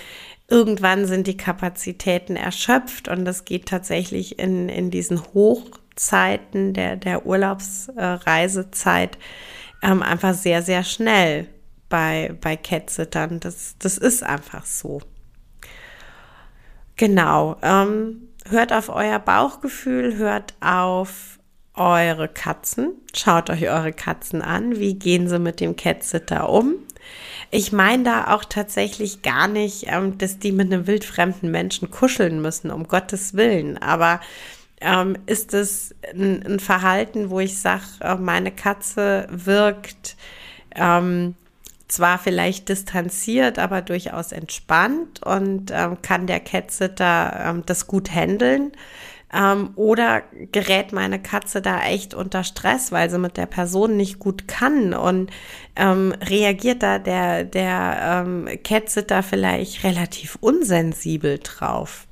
irgendwann 0.47 1.05
sind 1.07 1.27
die 1.27 1.37
Kapazitäten 1.37 2.35
erschöpft 2.35 3.07
und 3.07 3.25
das 3.25 3.45
geht 3.45 3.67
tatsächlich 3.67 4.37
in, 4.37 4.69
in 4.69 4.91
diesen 4.91 5.21
Hochzeiten 5.33 6.73
der, 6.73 6.95
der 6.97 7.25
Urlaubsreisezeit 7.25 9.15
äh, 9.15 9.19
ähm, 9.81 10.03
einfach 10.03 10.33
sehr, 10.33 10.61
sehr 10.61 10.83
schnell 10.83 11.47
bei, 11.89 12.35
bei 12.39 12.55
Catsittern. 12.55 13.39
Das, 13.39 13.75
das 13.79 13.97
ist 13.97 14.23
einfach 14.23 14.65
so. 14.65 15.01
Genau. 16.95 17.57
Ähm, 17.63 18.27
hört 18.49 18.73
auf 18.73 18.89
euer 18.89 19.19
Bauchgefühl, 19.19 20.17
hört 20.17 20.53
auf 20.61 21.39
eure 21.73 22.27
Katzen. 22.27 22.93
Schaut 23.15 23.49
euch 23.49 23.69
eure 23.69 23.93
Katzen 23.93 24.41
an. 24.41 24.77
Wie 24.77 24.95
gehen 24.95 25.27
sie 25.27 25.39
mit 25.39 25.59
dem 25.59 25.75
Catsitter 25.75 26.49
um? 26.49 26.75
Ich 27.49 27.71
meine 27.71 28.03
da 28.03 28.33
auch 28.33 28.45
tatsächlich 28.45 29.21
gar 29.21 29.47
nicht, 29.47 29.85
ähm, 29.87 30.17
dass 30.17 30.39
die 30.39 30.51
mit 30.51 30.71
einem 30.71 30.87
wildfremden 30.87 31.51
Menschen 31.51 31.91
kuscheln 31.91 32.41
müssen, 32.41 32.71
um 32.71 32.87
Gottes 32.87 33.33
Willen. 33.33 33.77
Aber 33.77 34.21
ähm, 34.79 35.17
ist 35.25 35.53
es 35.53 35.93
ein, 36.13 36.45
ein, 36.45 36.59
Verhalten, 36.59 37.29
wo 37.29 37.39
ich 37.39 37.59
sage, 37.59 37.83
äh, 37.99 38.15
meine 38.15 38.51
Katze 38.51 39.27
wirkt 39.29 40.15
ähm, 40.75 41.35
zwar 41.87 42.17
vielleicht 42.17 42.69
distanziert, 42.69 43.59
aber 43.59 43.81
durchaus 43.81 44.31
entspannt 44.31 45.21
und 45.23 45.71
ähm, 45.71 46.01
kann 46.01 46.25
der 46.25 46.39
Catsitter 46.39 47.43
ähm, 47.45 47.63
das 47.65 47.85
gut 47.85 48.11
handeln. 48.11 48.71
Ähm, 49.33 49.71
oder 49.75 50.23
gerät 50.51 50.91
meine 50.91 51.21
Katze 51.21 51.61
da 51.61 51.83
echt 51.83 52.13
unter 52.13 52.43
Stress, 52.43 52.91
weil 52.91 53.09
sie 53.09 53.17
mit 53.17 53.37
der 53.37 53.45
Person 53.45 53.95
nicht 53.97 54.19
gut 54.19 54.47
kann 54.47 54.93
und 54.93 55.31
ähm, 55.75 56.13
reagiert 56.21 56.83
da 56.83 56.99
der, 56.99 57.43
der 57.45 58.25
ähm, 58.25 58.49
Catsitter 58.63 59.23
vielleicht 59.23 59.83
relativ 59.83 60.37
unsensibel 60.41 61.39
drauf. 61.39 62.07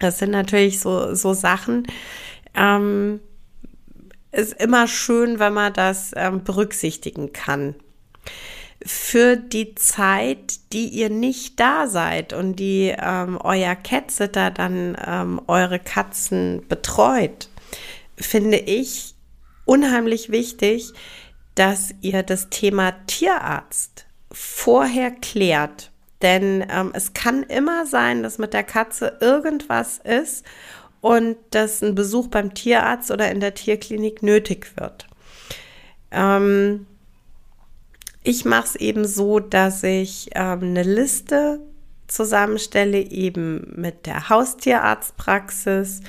Das 0.00 0.18
sind 0.18 0.30
natürlich 0.30 0.80
so, 0.80 1.14
so 1.14 1.34
Sachen. 1.34 1.86
Ähm, 2.54 3.20
ist 4.32 4.60
immer 4.60 4.88
schön, 4.88 5.38
wenn 5.38 5.52
man 5.52 5.72
das 5.72 6.12
ähm, 6.16 6.42
berücksichtigen 6.42 7.32
kann 7.32 7.76
für 8.84 9.36
die 9.36 9.74
Zeit, 9.74 10.72
die 10.72 10.88
ihr 10.88 11.08
nicht 11.08 11.58
da 11.58 11.86
seid 11.86 12.32
und 12.34 12.56
die 12.56 12.94
ähm, 12.96 13.38
euer 13.42 13.74
Catsitter 13.74 14.50
dann 14.50 14.96
ähm, 15.04 15.40
eure 15.46 15.78
Katzen 15.78 16.62
betreut, 16.68 17.48
finde 18.16 18.58
ich 18.58 19.14
unheimlich 19.64 20.30
wichtig, 20.30 20.92
dass 21.54 21.94
ihr 22.02 22.22
das 22.22 22.50
Thema 22.50 22.92
Tierarzt 23.06 24.06
vorher 24.30 25.10
klärt. 25.10 25.90
Denn 26.20 26.66
ähm, 26.70 26.90
es 26.94 27.14
kann 27.14 27.42
immer 27.42 27.86
sein, 27.86 28.22
dass 28.22 28.38
mit 28.38 28.52
der 28.52 28.64
Katze 28.64 29.16
irgendwas 29.20 29.98
ist 29.98 30.44
und 31.00 31.36
dass 31.50 31.82
ein 31.82 31.94
Besuch 31.94 32.28
beim 32.28 32.54
Tierarzt 32.54 33.10
oder 33.10 33.30
in 33.30 33.40
der 33.40 33.54
Tierklinik 33.54 34.22
nötig 34.22 34.76
wird. 34.76 35.06
Ähm, 36.10 36.86
ich 38.24 38.44
mache 38.46 38.64
es 38.64 38.76
eben 38.76 39.04
so, 39.06 39.38
dass 39.38 39.82
ich 39.82 40.30
ähm, 40.34 40.62
eine 40.62 40.82
Liste 40.82 41.60
zusammenstelle, 42.08 42.98
eben 42.98 43.72
mit 43.76 44.06
der 44.06 44.30
Haustierarztpraxis, 44.30 46.00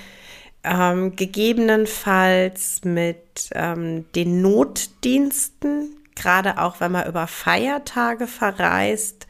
ähm, 0.63 1.15
gegebenenfalls 1.15 2.84
mit 2.86 3.49
ähm, 3.54 4.06
den 4.13 4.41
Notdiensten, 4.41 5.97
gerade 6.15 6.58
auch 6.60 6.80
wenn 6.80 6.93
man 6.93 7.08
über 7.08 7.28
Feiertage 7.28 8.28
verreist 8.28 9.28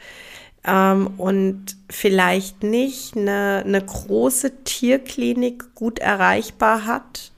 ähm, 0.64 1.08
und 1.18 1.78
vielleicht 1.90 2.62
nicht 2.62 3.18
eine, 3.18 3.64
eine 3.66 3.84
große 3.84 4.64
Tierklinik 4.64 5.74
gut 5.74 5.98
erreichbar 5.98 6.86
hat 6.86 7.32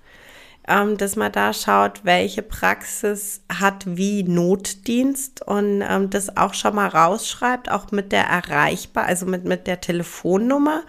ähm, 0.68 0.98
dass 0.98 1.16
man 1.16 1.32
da 1.32 1.54
schaut, 1.54 2.04
welche 2.04 2.42
Praxis 2.42 3.42
hat 3.50 3.84
wie 3.86 4.24
Notdienst 4.24 5.46
und 5.48 5.82
ähm, 5.88 6.10
das 6.10 6.36
auch 6.36 6.54
schon 6.54 6.76
mal 6.76 6.88
rausschreibt, 6.88 7.72
auch 7.72 7.92
mit 7.92 8.12
der 8.12 8.26
erreichbar, 8.26 9.06
also 9.06 9.26
mit, 9.26 9.46
mit 9.46 9.66
der 9.68 9.80
Telefonnummer, 9.80 10.84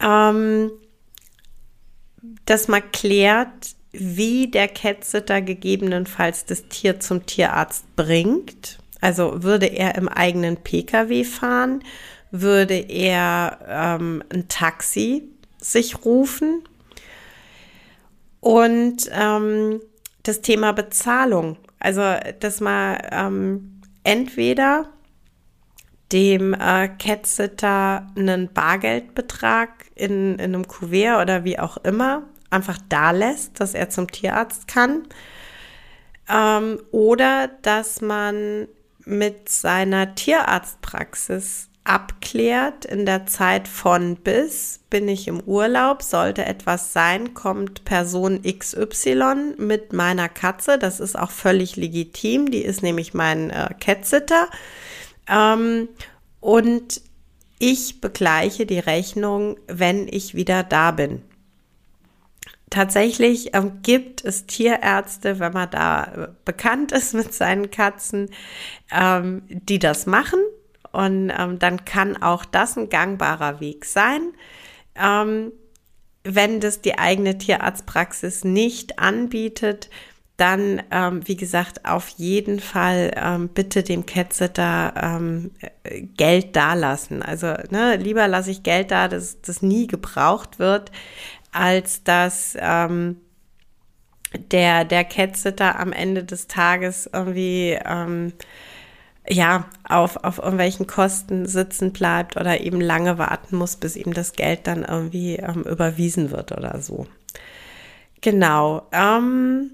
ähm, 0.00 0.70
dass 2.46 2.68
man 2.68 2.90
klärt, 2.92 3.74
wie 3.92 4.48
der 4.48 4.68
Catsitter 4.68 5.40
gegebenenfalls 5.40 6.44
das 6.44 6.68
Tier 6.68 7.00
zum 7.00 7.26
Tierarzt 7.26 7.84
bringt. 7.96 8.78
Also 9.00 9.42
würde 9.42 9.66
er 9.66 9.96
im 9.96 10.08
eigenen 10.08 10.56
Pkw 10.56 11.24
fahren, 11.24 11.82
würde 12.30 12.74
er 12.74 13.58
ähm, 13.68 14.24
ein 14.32 14.48
Taxi 14.48 15.28
sich 15.60 16.04
rufen. 16.04 16.62
Und 18.44 19.08
ähm, 19.10 19.80
das 20.22 20.42
Thema 20.42 20.72
Bezahlung. 20.72 21.56
Also, 21.78 22.02
dass 22.40 22.60
man 22.60 22.98
ähm, 23.10 23.80
entweder 24.02 24.90
dem 26.12 26.52
äh, 26.52 26.88
Cat-Sitter 26.88 28.06
einen 28.14 28.52
Bargeldbetrag 28.52 29.86
in, 29.94 30.34
in 30.34 30.54
einem 30.54 30.68
Kuvert 30.68 31.22
oder 31.22 31.44
wie 31.44 31.58
auch 31.58 31.78
immer 31.78 32.24
einfach 32.50 32.76
da 32.90 33.12
lässt, 33.12 33.60
dass 33.60 33.72
er 33.72 33.88
zum 33.88 34.10
Tierarzt 34.10 34.68
kann. 34.68 35.08
Ähm, 36.28 36.82
oder 36.92 37.48
dass 37.62 38.02
man 38.02 38.68
mit 39.06 39.48
seiner 39.48 40.14
Tierarztpraxis 40.14 41.70
abklärt 41.84 42.86
in 42.86 43.04
der 43.04 43.26
Zeit 43.26 43.68
von 43.68 44.16
bis, 44.16 44.80
bin 44.88 45.06
ich 45.06 45.28
im 45.28 45.40
Urlaub, 45.40 46.02
sollte 46.02 46.46
etwas 46.46 46.94
sein, 46.94 47.34
kommt 47.34 47.84
Person 47.84 48.40
XY 48.42 49.54
mit 49.58 49.92
meiner 49.92 50.30
Katze, 50.30 50.78
das 50.78 50.98
ist 50.98 51.16
auch 51.18 51.30
völlig 51.30 51.76
legitim, 51.76 52.50
die 52.50 52.62
ist 52.62 52.82
nämlich 52.82 53.12
mein 53.12 53.50
äh, 53.50 53.68
Catsitter. 53.78 54.48
Ähm, 55.28 55.88
und 56.40 57.02
ich 57.58 58.00
begleiche 58.00 58.64
die 58.64 58.78
Rechnung, 58.78 59.58
wenn 59.66 60.08
ich 60.08 60.34
wieder 60.34 60.62
da 60.62 60.90
bin. 60.90 61.22
Tatsächlich 62.70 63.54
ähm, 63.54 63.82
gibt 63.82 64.24
es 64.24 64.46
Tierärzte, 64.46 65.38
wenn 65.38 65.52
man 65.52 65.70
da 65.70 66.04
äh, 66.04 66.28
bekannt 66.46 66.92
ist 66.92 67.12
mit 67.12 67.34
seinen 67.34 67.70
Katzen, 67.70 68.30
ähm, 68.90 69.42
die 69.48 69.78
das 69.78 70.06
machen 70.06 70.40
und 70.94 71.32
ähm, 71.36 71.58
dann 71.58 71.84
kann 71.84 72.16
auch 72.16 72.44
das 72.44 72.76
ein 72.76 72.88
gangbarer 72.88 73.60
Weg 73.60 73.84
sein. 73.84 74.32
Ähm, 74.94 75.52
wenn 76.22 76.60
das 76.60 76.80
die 76.80 76.98
eigene 76.98 77.36
Tierarztpraxis 77.36 78.44
nicht 78.44 78.98
anbietet, 78.98 79.90
dann, 80.36 80.82
ähm, 80.90 81.26
wie 81.26 81.36
gesagt, 81.36 81.84
auf 81.84 82.08
jeden 82.08 82.58
Fall 82.58 83.12
ähm, 83.16 83.48
bitte 83.48 83.82
dem 83.82 84.06
Catsitter 84.06 84.94
ähm, 84.96 85.50
Geld 86.16 86.56
dalassen. 86.56 87.22
Also 87.22 87.54
ne, 87.70 87.96
lieber 87.96 88.26
lasse 88.26 88.50
ich 88.50 88.62
Geld 88.62 88.90
da, 88.90 89.06
dass 89.08 89.40
das 89.42 89.62
nie 89.62 89.86
gebraucht 89.86 90.58
wird, 90.58 90.90
als 91.52 92.02
dass 92.02 92.56
ähm, 92.58 93.20
der, 94.50 94.84
der 94.84 95.04
Catsitter 95.04 95.78
am 95.78 95.92
Ende 95.92 96.24
des 96.24 96.48
Tages 96.48 97.08
irgendwie 97.12 97.78
ähm, 97.84 98.32
ja, 99.28 99.66
auf, 99.88 100.16
auf 100.22 100.38
irgendwelchen 100.38 100.86
Kosten 100.86 101.46
sitzen 101.46 101.92
bleibt 101.92 102.36
oder 102.36 102.60
eben 102.60 102.80
lange 102.80 103.18
warten 103.18 103.56
muss, 103.56 103.76
bis 103.76 103.96
ihm 103.96 104.12
das 104.12 104.32
Geld 104.32 104.66
dann 104.66 104.84
irgendwie 104.84 105.36
ähm, 105.36 105.62
überwiesen 105.62 106.30
wird 106.30 106.52
oder 106.52 106.80
so. 106.80 107.06
Genau. 108.20 108.86
Ähm, 108.92 109.70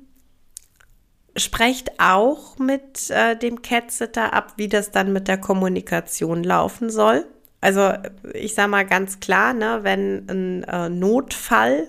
sprecht 1.37 2.01
auch 2.01 2.59
mit 2.59 3.11
äh, 3.11 3.37
dem 3.37 3.63
Cat-Sitter 3.63 4.33
ab, 4.33 4.55
wie 4.57 4.69
das 4.69 4.91
dann 4.91 5.13
mit 5.13 5.29
der 5.29 5.39
Kommunikation 5.39 6.45
laufen 6.45 6.91
soll. 6.91 7.27
Also 7.61 7.93
ich 8.35 8.55
sage 8.55 8.71
mal 8.71 8.87
ganz 8.87 9.21
klar, 9.21 9.53
ne, 9.53 9.81
wenn 9.83 10.29
ein 10.29 10.65
äh, 10.65 10.89
Notfall 10.89 11.89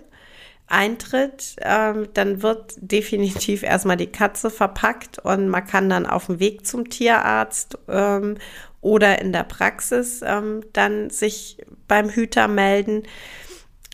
eintritt, 0.72 1.56
ähm, 1.62 2.08
dann 2.14 2.42
wird 2.42 2.74
definitiv 2.78 3.64
erstmal 3.64 3.98
die 3.98 4.12
Katze 4.12 4.50
verpackt 4.50 5.20
und 5.20 5.50
man 5.50 5.66
kann 5.66 5.90
dann 5.90 6.06
auf 6.06 6.28
dem 6.28 6.40
Weg 6.40 6.66
zum 6.66 6.90
Tierarzt 6.90 7.78
ähm, 7.88 8.38
oder 8.80 9.22
in 9.22 9.32
der 9.34 9.44
Praxis 9.44 10.22
ähm, 10.26 10.62
dann 10.74 11.10
sich 11.10 11.58
beim 11.88 12.10
Hüter 12.10 12.48
melden. 12.48 13.04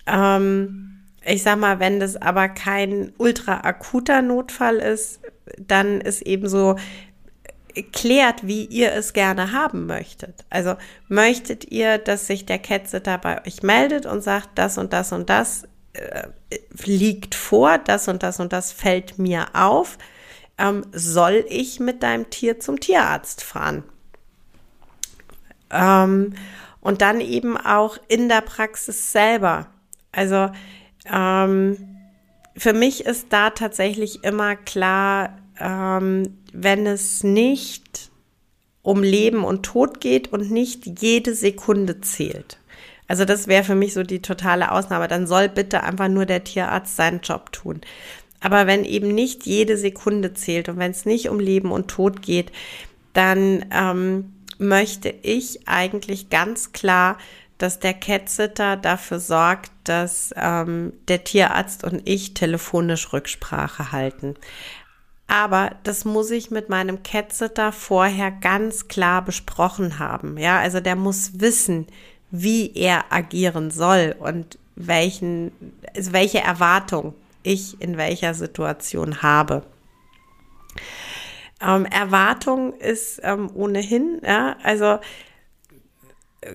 Ähm, 0.06 1.04
ich 1.26 1.44
sag 1.44 1.58
mal, 1.58 1.80
wenn 1.80 2.00
das 2.00 2.16
aber 2.16 2.48
kein 2.48 3.12
ultra 3.18 3.62
akuter 3.62 4.22
Notfall 4.22 4.78
ist, 4.78 5.20
dann 5.58 6.00
ist 6.00 6.22
eben 6.22 6.48
so, 6.48 6.76
klärt, 7.92 8.48
wie 8.48 8.66
ihr 8.66 8.94
es 8.94 9.13
gerne 9.13 9.52
haben 9.52 9.86
möchtet. 9.86 10.46
Also 10.50 10.76
möchtet 11.08 11.72
ihr, 11.72 12.00
dass 12.00 12.26
sich 12.26 12.46
der 12.46 12.60
Catsitter 12.60 13.20
bei 13.20 13.46
euch 13.46 13.62
meldet 13.62 14.06
und 14.06 14.22
sagt, 14.22 14.50
das 14.56 14.80
und 14.80 14.94
das 14.94 15.12
und 15.12 15.30
das 15.30 15.68
liegt 16.86 17.36
vor, 17.36 17.78
das 17.78 18.08
und 18.08 18.24
das 18.24 18.40
und 18.40 18.54
das 18.54 18.72
fällt 18.72 19.20
mir 19.20 19.48
auf, 19.54 19.98
ähm, 20.58 20.86
soll 20.92 21.46
ich 21.50 21.80
mit 21.80 22.04
deinem 22.04 22.30
Tier 22.30 22.60
zum 22.60 22.80
Tierarzt 22.80 23.44
fahren? 23.44 23.84
Ähm, 25.70 26.34
und 26.82 27.02
dann 27.02 27.20
eben 27.22 27.58
auch 27.58 27.98
in 28.08 28.30
der 28.30 28.42
Praxis 28.42 29.12
selber. 29.12 29.68
Also 30.12 30.50
ähm, 31.12 31.98
für 32.56 32.74
mich 32.74 33.06
ist 33.06 33.28
da 33.30 33.50
tatsächlich 33.50 34.24
immer 34.24 34.56
klar, 34.56 35.38
ähm, 35.60 36.38
wenn 36.54 36.88
es 36.88 37.24
nicht 37.24 38.10
um 38.82 39.04
Leben 39.04 39.44
und 39.44 39.64
Tod 39.64 40.00
geht 40.00 40.32
und 40.32 40.50
nicht 40.50 41.02
jede 41.02 41.36
Sekunde 41.36 42.00
zählt. 42.02 42.58
Also 43.08 43.26
das 43.26 43.48
wäre 43.48 43.63
für 43.63 43.76
mich 43.76 43.93
so 43.93 44.04
die 44.04 44.22
totale 44.22 44.72
Ausnahme. 44.72 45.08
Dann 45.08 45.28
soll 45.28 45.50
bitte 45.50 45.84
einfach 45.84 46.10
nur 46.10 46.26
der 46.26 46.43
Tierarzt 46.43 46.96
seinen 46.96 47.22
Job 47.22 47.52
tun. 47.52 47.82
Aber 48.39 48.67
wenn 48.67 48.84
eben 48.84 49.13
nicht 49.13 49.46
jede 49.46 49.78
Sekunde 49.78 50.34
zählt 50.34 50.70
und 50.70 50.78
wenn 50.78 50.91
es 50.91 51.06
nicht 51.06 51.30
um 51.30 51.39
Leben 51.39 51.72
und 51.72 51.88
Tod 51.88 52.22
geht, 52.22 52.52
dann 53.13 53.65
ähm, 53.72 54.34
möchte 54.60 55.10
ich 55.10 55.67
eigentlich 55.67 56.30
ganz 56.30 56.72
klar, 56.72 57.17
dass 57.58 57.80
der 57.80 57.96
Catsitter 57.96 58.78
dafür 58.78 59.20
sorgt, 59.20 59.72
dass 59.84 60.32
ähm, 60.36 60.93
der 61.08 61.24
Tierarzt 61.24 61.84
und 61.84 62.02
ich 62.06 62.36
telefonisch 62.36 63.12
Rücksprache 63.13 63.91
halten. 63.91 64.36
Aber 65.26 65.72
das 65.84 66.06
muss 66.06 66.32
ich 66.32 66.52
mit 66.52 66.70
meinem 66.70 67.04
Catsitter 67.04 67.72
vorher 67.72 68.32
ganz 68.32 68.88
klar 68.88 69.26
besprochen 69.26 70.00
haben. 70.00 70.38
Ja, 70.38 70.60
also 70.60 70.80
der 70.80 70.96
muss 70.96 71.39
wissen, 71.39 71.88
wie 72.32 72.74
er 72.76 73.12
agieren 73.12 73.72
soll 73.72 74.16
und 74.20 74.58
welchen, 74.76 75.52
also 75.96 76.13
welche 76.13 76.40
Erwartung 76.40 77.13
ich 77.44 77.82
in 77.82 77.98
welcher 77.98 78.34
Situation 78.34 79.22
habe. 79.22 79.63
Ähm, 81.62 81.86
Erwartung 81.86 82.74
ist 82.74 83.20
ähm, 83.24 83.50
ohnehin, 83.54 84.22
ja, 84.24 84.58
also 84.62 85.00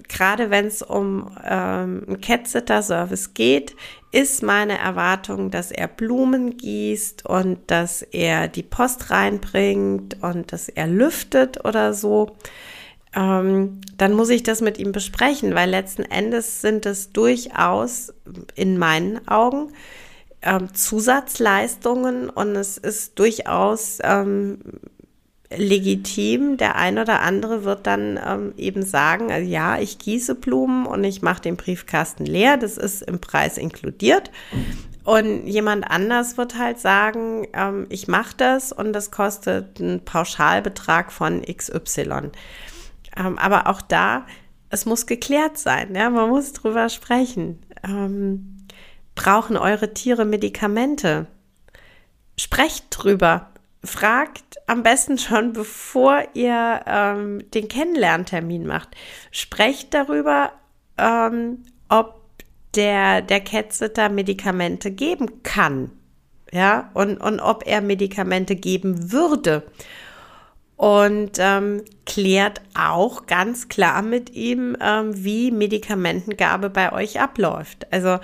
gerade 0.09 0.51
wenn 0.51 0.67
es 0.67 0.83
um 0.83 1.37
ähm, 1.45 2.05
einen 2.07 2.21
Cat-Sitter-Service 2.21 3.35
geht, 3.35 3.75
ist 4.13 4.43
meine 4.43 4.79
Erwartung, 4.79 5.51
dass 5.51 5.71
er 5.71 5.89
Blumen 5.89 6.57
gießt 6.57 7.27
und 7.27 7.59
dass 7.71 8.03
er 8.03 8.49
die 8.49 8.63
Post 8.63 9.11
reinbringt 9.11 10.23
und 10.23 10.53
dass 10.53 10.69
er 10.69 10.87
lüftet 10.87 11.65
oder 11.65 11.95
so 11.95 12.37
ähm, 13.15 13.81
dann 13.99 14.15
muss 14.15 14.31
ich 14.31 14.43
das 14.43 14.61
mit 14.61 14.79
ihm 14.79 14.93
besprechen, 14.93 15.55
weil 15.55 15.71
letzten 15.71 16.03
Endes 16.03 16.61
sind 16.61 16.87
es 16.87 17.13
durchaus 17.13 18.15
in 18.55 18.79
meinen 18.79 19.27
Augen 19.29 19.73
ähm, 20.43 20.75
Zusatzleistungen 20.75 22.29
und 22.29 22.57
es 22.57 22.77
ist 22.79 23.19
durchaus 23.19 23.99
ähm, 24.03 24.59
legitim. 25.57 26.57
Der 26.57 26.77
ein 26.77 26.99
oder 26.99 27.21
andere 27.21 27.65
wird 27.65 27.87
dann 27.87 28.19
ähm, 28.25 28.55
eben 28.57 28.83
sagen, 28.83 29.31
also 29.31 29.49
ja, 29.49 29.79
ich 29.79 29.99
gieße 29.99 30.35
Blumen 30.35 30.87
und 30.87 31.05
ich 31.05 31.23
mache 31.23 31.43
den 31.43 31.57
Briefkasten 31.57 32.27
leer, 32.27 32.57
das 32.57 32.77
ist 32.77 33.03
im 33.03 33.21
Preis 33.21 33.59
inkludiert. 33.59 34.31
Und 35.05 35.49
jemand 35.49 35.91
anders 35.91 36.37
wird 36.39 36.57
halt 36.57 36.79
sagen, 36.79 37.47
ähm, 37.55 37.87
ich 37.89 38.07
mache 38.07 38.35
das 38.37 38.73
und 38.73 38.93
das 38.93 39.11
kostet 39.11 39.81
einen 39.81 40.05
Pauschalbetrag 40.05 41.13
von 41.13 41.43
XY. 41.43 42.31
Ähm, 43.17 43.39
aber 43.39 43.67
auch 43.67 43.83
da, 43.83 44.27
es 44.71 44.87
muss 44.87 45.07
geklärt 45.07 45.59
sein. 45.59 45.95
Ja? 45.95 46.11
Man 46.11 46.31
muss 46.31 46.53
drüber 46.53 46.89
sprechen. 46.89 47.63
Ähm, 47.85 48.67
brauchen 49.15 49.57
eure 49.57 49.95
Tiere 49.95 50.25
Medikamente? 50.25 51.27
Sprecht 52.39 52.87
drüber. 52.91 53.51
Fragt 53.85 54.59
am 54.67 54.83
besten 54.83 55.19
schon, 55.19 55.53
bevor 55.53 56.23
ihr 56.35 56.81
ähm, 56.87 57.51
den 57.51 57.69
Kennenlerntermin 57.69 58.67
macht. 58.67 58.91
Sprecht 59.33 59.93
darüber, 59.93 60.53
ähm, 60.99 61.65
ob 61.89 62.23
der, 62.75 63.23
der 63.23 63.41
Catsitter 63.41 64.09
Medikamente 64.09 64.91
geben 64.91 65.43
kann. 65.43 65.91
Ja, 66.53 66.91
und, 66.95 67.19
und 67.19 67.41
ob 67.41 67.67
er 67.67 67.81
Medikamente 67.81 68.57
geben 68.57 69.11
würde 69.11 69.65
und 70.83 71.39
ähm, 71.39 71.85
klärt 72.07 72.61
auch 72.75 73.27
ganz 73.27 73.69
klar 73.69 74.03
mit 74.03 74.31
ihm, 74.31 74.77
ähm, 74.81 75.13
wie 75.15 75.53
Medikamentengabe 75.53 76.71
bei 76.71 76.93
euch 76.93 77.21
abläuft. 77.21 77.87
Also 77.93 78.19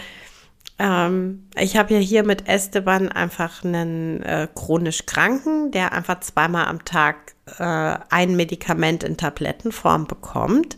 ähm, 0.80 1.46
ich 1.56 1.76
habe 1.76 1.94
ja 1.94 2.00
hier 2.00 2.24
mit 2.24 2.48
Esteban 2.48 3.12
einfach 3.12 3.62
einen 3.62 4.24
äh, 4.24 4.48
chronisch 4.52 5.06
Kranken, 5.06 5.70
der 5.70 5.92
einfach 5.92 6.18
zweimal 6.18 6.66
am 6.66 6.84
Tag 6.84 7.36
äh, 7.60 7.96
ein 8.10 8.34
Medikament 8.34 9.04
in 9.04 9.16
Tablettenform 9.16 10.08
bekommt. 10.08 10.76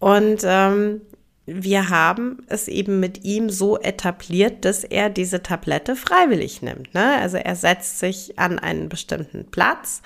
Und 0.00 0.40
ähm, 0.44 1.00
wir 1.46 1.88
haben 1.88 2.42
es 2.48 2.68
eben 2.68 3.00
mit 3.00 3.24
ihm 3.24 3.48
so 3.48 3.78
etabliert, 3.78 4.66
dass 4.66 4.84
er 4.84 5.08
diese 5.08 5.42
Tablette 5.42 5.96
freiwillig 5.96 6.60
nimmt. 6.60 6.92
Ne? 6.92 7.16
Also 7.18 7.38
er 7.38 7.56
setzt 7.56 7.98
sich 7.98 8.38
an 8.38 8.58
einen 8.58 8.90
bestimmten 8.90 9.50
Platz 9.50 10.02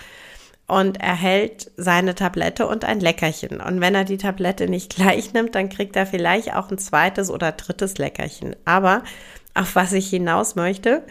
und 0.73 1.03
erhält 1.03 1.71
seine 1.77 2.15
Tablette 2.15 2.67
und 2.67 2.87
ein 2.87 2.99
Leckerchen. 2.99 3.61
Und 3.61 3.83
wenn 3.83 3.95
er 3.95 4.05
die 4.05 4.17
Tablette 4.17 4.71
nicht 4.71 4.97
gleich 4.97 5.35
nimmt, 5.35 5.55
dann 5.55 5.69
kriegt 5.69 5.97
er 5.97 6.07
vielleicht 6.07 6.55
auch 6.55 6.71
ein 6.71 6.79
zweites 6.79 7.31
oder 7.31 7.53
drittes 7.53 7.99
Leckerchen. 7.99 8.57
Aber 8.65 9.05
auf 9.53 9.75
was 9.75 9.93
ich 9.93 10.09
hinaus 10.09 10.55
möchte, 10.55 11.05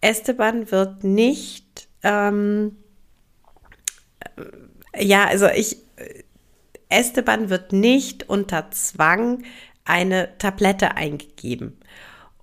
Esteban 0.00 0.70
wird 0.70 1.04
nicht, 1.04 1.88
ähm, 2.02 2.78
ja, 4.98 5.26
also 5.26 5.46
ich, 5.46 5.76
Esteban 6.88 7.50
wird 7.50 7.74
nicht 7.74 8.30
unter 8.30 8.70
Zwang 8.70 9.42
eine 9.84 10.38
Tablette 10.38 10.96
eingegeben. 10.96 11.78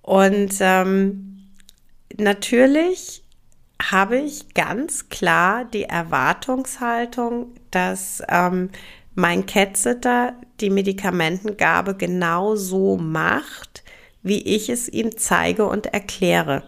Und 0.02 0.54
ähm, 0.60 1.48
natürlich 2.16 3.24
habe 3.80 4.18
ich 4.18 4.54
ganz 4.54 5.08
klar 5.08 5.64
die 5.64 5.84
Erwartungshaltung, 5.84 7.54
dass 7.70 8.22
ähm, 8.28 8.70
mein 9.14 9.46
Catsitter 9.46 10.34
die 10.60 10.70
Medikamentengabe 10.70 11.94
genau 11.94 12.56
so 12.56 12.96
macht, 12.96 13.82
wie 14.22 14.42
ich 14.42 14.68
es 14.68 14.88
ihm 14.88 15.16
zeige 15.16 15.66
und 15.66 15.86
erkläre. 15.86 16.62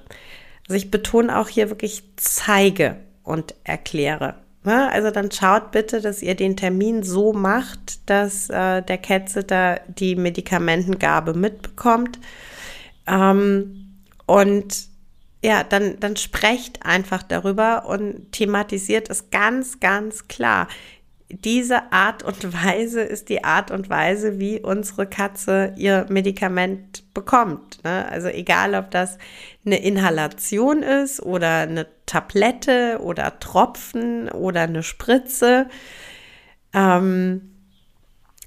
Also 0.67 0.77
ich 0.77 0.91
betone 0.91 1.39
auch 1.39 1.49
hier 1.49 1.69
wirklich 1.69 2.03
zeige 2.17 2.97
und 3.23 3.55
erkläre. 3.65 4.37
Ne? 4.65 4.91
Also 4.91 5.11
dann 5.11 5.31
schaut 5.31 5.73
bitte, 5.73 6.01
dass 6.01 6.23
ihr 6.23 6.35
den 6.35 6.57
Termin 6.57 7.03
so 7.03 7.33
macht, 7.33 8.09
dass 8.09 8.49
äh, 8.49 8.83
der 8.83 8.99
Catsitter 8.99 9.81
die 9.89 10.17
Medikamentengabe 10.17 11.35
mitbekommt. 11.35 12.19
Ähm, 13.07 13.99
und 14.27 14.92
ja, 15.43 15.65
dann, 15.65 15.99
dann 15.99 16.17
sprecht 16.17 16.87
einfach 16.87 17.23
darüber 17.23 17.87
und 17.87 18.31
thematisiert 18.33 19.11
es 19.11 19.31
ganz, 19.31 19.81
ganz 19.81 20.29
klar. 20.29 20.69
Diese 21.29 21.93
Art 21.93 22.23
und 22.23 22.53
Weise 22.53 23.01
ist 23.01 23.29
die 23.29 23.43
Art 23.43 23.71
und 23.71 23.89
Weise, 23.89 24.39
wie 24.39 24.61
unsere 24.61 25.07
Katze 25.07 25.73
ihr 25.77 26.07
Medikament 26.11 27.13
bekommt. 27.15 27.83
Ne? 27.83 28.07
Also 28.09 28.29
egal, 28.29 28.75
ob 28.75 28.91
das 28.91 29.19
eine 29.65 29.83
Inhalation 29.83 30.83
ist 30.83 31.23
oder 31.23 31.61
eine 31.61 31.87
Tablette 32.07 33.01
oder 33.03 33.39
Tropfen 33.41 34.29
oder 34.29 34.63
eine 34.63 34.83
Spritze. 34.83 35.69
Ähm, 36.75 37.53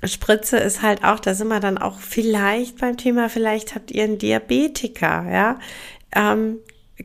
Spritze 0.04 0.58
ist 0.58 0.82
halt 0.82 1.04
auch, 1.04 1.20
da 1.20 1.34
sind 1.34 1.48
wir 1.48 1.60
dann 1.60 1.78
auch 1.78 1.98
vielleicht 2.00 2.78
beim 2.80 2.98
Thema, 2.98 3.30
vielleicht 3.30 3.76
habt 3.76 3.92
ihr 3.92 4.04
einen 4.04 4.20
Diabetiker, 4.20 5.26
ja. 5.30 5.60
Ähm, 6.16 6.60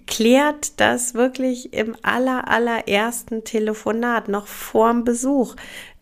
klärt 0.06 0.80
das 0.80 1.14
wirklich 1.14 1.72
im 1.72 1.96
aller, 2.02 2.48
allerersten 2.48 3.44
Telefonat, 3.44 4.28
noch 4.28 4.46
vorm 4.46 5.04
Besuch. 5.04 5.56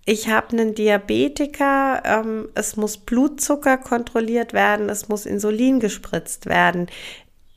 Ich 0.05 0.29
habe 0.29 0.51
einen 0.53 0.74
Diabetiker, 0.74 2.03
ähm, 2.05 2.48
es 2.55 2.77
muss 2.77 2.96
Blutzucker 2.96 3.77
kontrolliert 3.77 4.53
werden, 4.53 4.88
es 4.88 5.09
muss 5.09 5.27
Insulin 5.27 5.81
gespritzt 5.81 6.46
werden. 6.46 6.87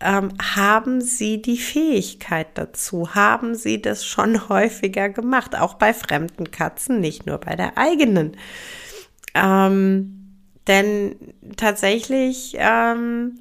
Ähm, 0.02 0.34
haben 0.56 1.00
Sie 1.00 1.42
die 1.42 1.58
Fähigkeit 1.58 2.48
dazu? 2.56 3.14
Haben 3.14 3.56
Sie 3.56 3.82
das 3.82 4.06
schon 4.06 4.50
häufiger 4.50 5.10
gemacht? 5.10 5.58
Auch 5.58 5.76
bei 5.76 5.94
fremden 5.94 6.52
Katzen, 6.52 7.00
nicht 7.00 7.26
nur 7.26 7.38
bei 7.38 7.56
der 7.56 7.78
eigenen. 7.78 8.36
Ähm, 9.34 10.22
denn 10.68 11.16
tatsächlich 11.56 12.56
ähm, 12.58 13.40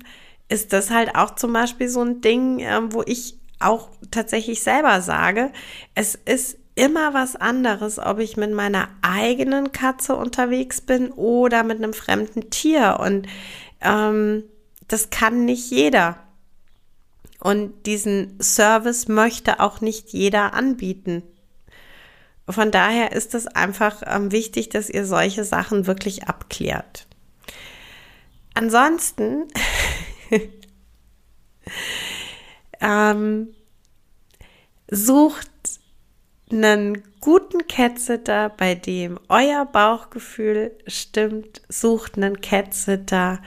ist 0.51 0.73
das 0.73 0.91
halt 0.91 1.15
auch 1.15 1.37
zum 1.37 1.53
Beispiel 1.53 1.89
so 1.89 2.03
ein 2.03 2.21
Ding, 2.21 2.59
äh, 2.59 2.81
wo 2.93 3.03
ich 3.07 3.39
auch 3.61 3.89
tatsächlich 4.11 4.63
selber 4.63 5.01
sage, 5.01 5.53
es 5.95 6.15
ist 6.15 6.59
immer 6.75 7.15
was 7.15 7.37
anderes, 7.37 7.99
ob 7.99 8.19
ich 8.19 8.37
mit 8.37 8.53
meiner 8.53 8.89
eigenen 9.03 9.71
Katze 9.71 10.17
unterwegs 10.17 10.81
bin 10.81 11.11
oder 11.11 11.63
mit 11.63 11.79
einem 11.79 11.93
fremden 11.93 12.51
Tier. 12.51 12.99
Und 13.01 13.29
ähm, 13.81 14.45
das 14.89 15.11
kann 15.11 15.45
nicht 15.45 15.71
jeder. 15.71 16.19
Und 17.39 17.87
diesen 17.87 18.39
Service 18.41 19.09
möchte 19.09 19.61
auch 19.61 19.81
nicht 19.81 20.13
jeder 20.13 20.55
anbieten. 20.55 21.23
Von 22.49 22.71
daher 22.71 23.13
ist 23.13 23.35
es 23.35 23.47
einfach 23.47 24.03
ähm, 24.05 24.33
wichtig, 24.33 24.71
dass 24.71 24.91
ihr 24.91 25.07
solche 25.07 25.45
Sachen 25.45 25.87
wirklich 25.87 26.25
abklärt. 26.25 27.07
Ansonsten 28.55 29.45
ähm, 32.81 33.49
sucht 34.91 35.49
einen 36.51 37.03
guten 37.21 37.67
Catsitter, 37.69 38.49
bei 38.49 38.75
dem 38.75 39.19
euer 39.29 39.67
Bauchgefühl 39.67 40.73
stimmt. 40.87 41.63
Sucht 41.69 42.17
einen 42.17 42.41
Catsitter, 42.41 43.41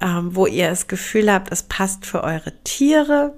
ähm, 0.00 0.34
wo 0.34 0.46
ihr 0.46 0.68
das 0.68 0.88
Gefühl 0.88 1.32
habt, 1.32 1.52
es 1.52 1.62
passt 1.62 2.04
für 2.04 2.22
eure 2.22 2.52
Tiere. 2.64 3.34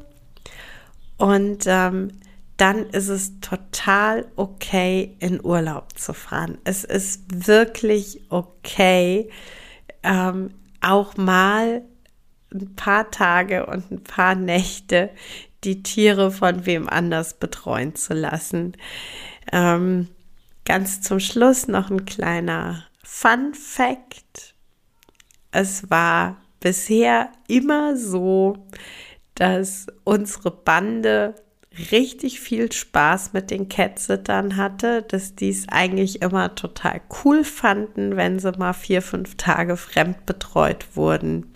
Und 1.16 1.64
ähm, 1.66 2.08
dann 2.56 2.86
ist 2.90 3.08
es 3.08 3.40
total 3.40 4.26
okay, 4.36 5.16
in 5.18 5.44
Urlaub 5.44 5.98
zu 5.98 6.12
fahren. 6.12 6.58
Es 6.64 6.84
ist 6.84 7.46
wirklich 7.46 8.22
okay, 8.30 9.30
ähm, 10.02 10.50
auch 10.80 11.16
mal 11.16 11.82
ein 12.54 12.74
paar 12.76 13.10
Tage 13.10 13.66
und 13.66 13.90
ein 13.90 14.02
paar 14.02 14.34
Nächte 14.34 15.10
die 15.64 15.82
Tiere 15.82 16.30
von 16.30 16.66
wem 16.66 16.88
anders 16.88 17.34
betreuen 17.34 17.94
zu 17.94 18.14
lassen. 18.14 18.76
Ähm, 19.52 20.08
ganz 20.64 21.00
zum 21.00 21.20
Schluss 21.20 21.68
noch 21.68 21.90
ein 21.90 22.04
kleiner 22.04 22.84
Fun 23.02 23.54
Fact. 23.54 24.54
Es 25.50 25.90
war 25.90 26.38
bisher 26.60 27.30
immer 27.48 27.96
so, 27.96 28.66
dass 29.34 29.86
unsere 30.04 30.50
Bande 30.50 31.34
richtig 31.90 32.40
viel 32.40 32.70
Spaß 32.70 33.32
mit 33.32 33.50
den 33.50 33.68
Catsittern 33.68 34.56
hatte, 34.56 35.02
dass 35.02 35.34
die 35.34 35.50
es 35.50 35.68
eigentlich 35.68 36.22
immer 36.22 36.54
total 36.54 37.00
cool 37.24 37.44
fanden, 37.44 38.16
wenn 38.16 38.38
sie 38.38 38.52
mal 38.52 38.72
vier, 38.72 39.02
fünf 39.02 39.36
Tage 39.36 39.76
fremd 39.76 40.24
betreut 40.24 40.86
wurden. 40.94 41.52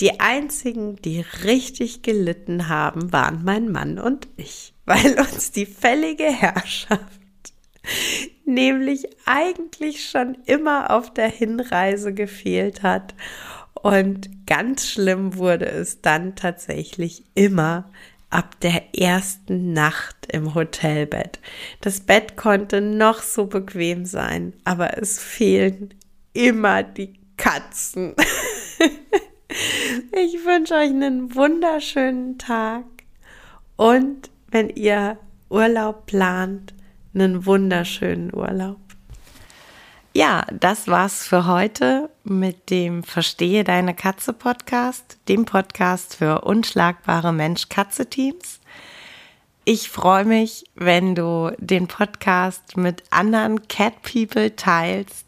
Die 0.00 0.20
einzigen, 0.20 0.96
die 0.96 1.24
richtig 1.44 2.02
gelitten 2.02 2.68
haben, 2.68 3.12
waren 3.12 3.42
mein 3.44 3.70
Mann 3.70 3.98
und 3.98 4.28
ich, 4.36 4.74
weil 4.84 5.18
uns 5.18 5.50
die 5.50 5.66
fällige 5.66 6.24
Herrschaft 6.24 7.18
nämlich 8.44 9.06
eigentlich 9.26 10.08
schon 10.08 10.36
immer 10.46 10.90
auf 10.90 11.12
der 11.12 11.28
Hinreise 11.28 12.14
gefehlt 12.14 12.82
hat. 12.82 13.14
Und 13.74 14.46
ganz 14.46 14.88
schlimm 14.88 15.36
wurde 15.36 15.66
es 15.66 16.00
dann 16.00 16.34
tatsächlich 16.34 17.24
immer 17.34 17.90
ab 18.30 18.58
der 18.60 18.94
ersten 18.98 19.72
Nacht 19.72 20.26
im 20.30 20.54
Hotelbett. 20.54 21.40
Das 21.80 22.00
Bett 22.00 22.36
konnte 22.36 22.80
noch 22.80 23.22
so 23.22 23.46
bequem 23.46 24.04
sein, 24.04 24.52
aber 24.64 24.98
es 24.98 25.18
fehlen 25.18 25.94
immer 26.32 26.82
die 26.82 27.14
Katzen. 27.36 28.14
Ich 29.48 30.44
wünsche 30.44 30.74
euch 30.74 30.90
einen 30.90 31.34
wunderschönen 31.34 32.38
Tag 32.38 32.84
und 33.76 34.30
wenn 34.50 34.68
ihr 34.68 35.18
Urlaub 35.48 36.06
plant, 36.06 36.74
einen 37.14 37.46
wunderschönen 37.46 38.34
Urlaub. 38.34 38.78
Ja, 40.14 40.44
das 40.52 40.88
war's 40.88 41.26
für 41.26 41.46
heute 41.46 42.10
mit 42.24 42.70
dem 42.70 43.02
Verstehe 43.02 43.64
deine 43.64 43.94
Katze 43.94 44.32
Podcast, 44.32 45.18
dem 45.28 45.44
Podcast 45.44 46.16
für 46.16 46.42
unschlagbare 46.42 47.32
Mensch-Katze-Teams. 47.32 48.60
Ich 49.64 49.90
freue 49.90 50.24
mich, 50.24 50.64
wenn 50.74 51.14
du 51.14 51.52
den 51.58 51.88
Podcast 51.88 52.76
mit 52.76 53.02
anderen 53.10 53.68
Cat 53.68 54.02
People 54.02 54.56
teilst 54.56 55.27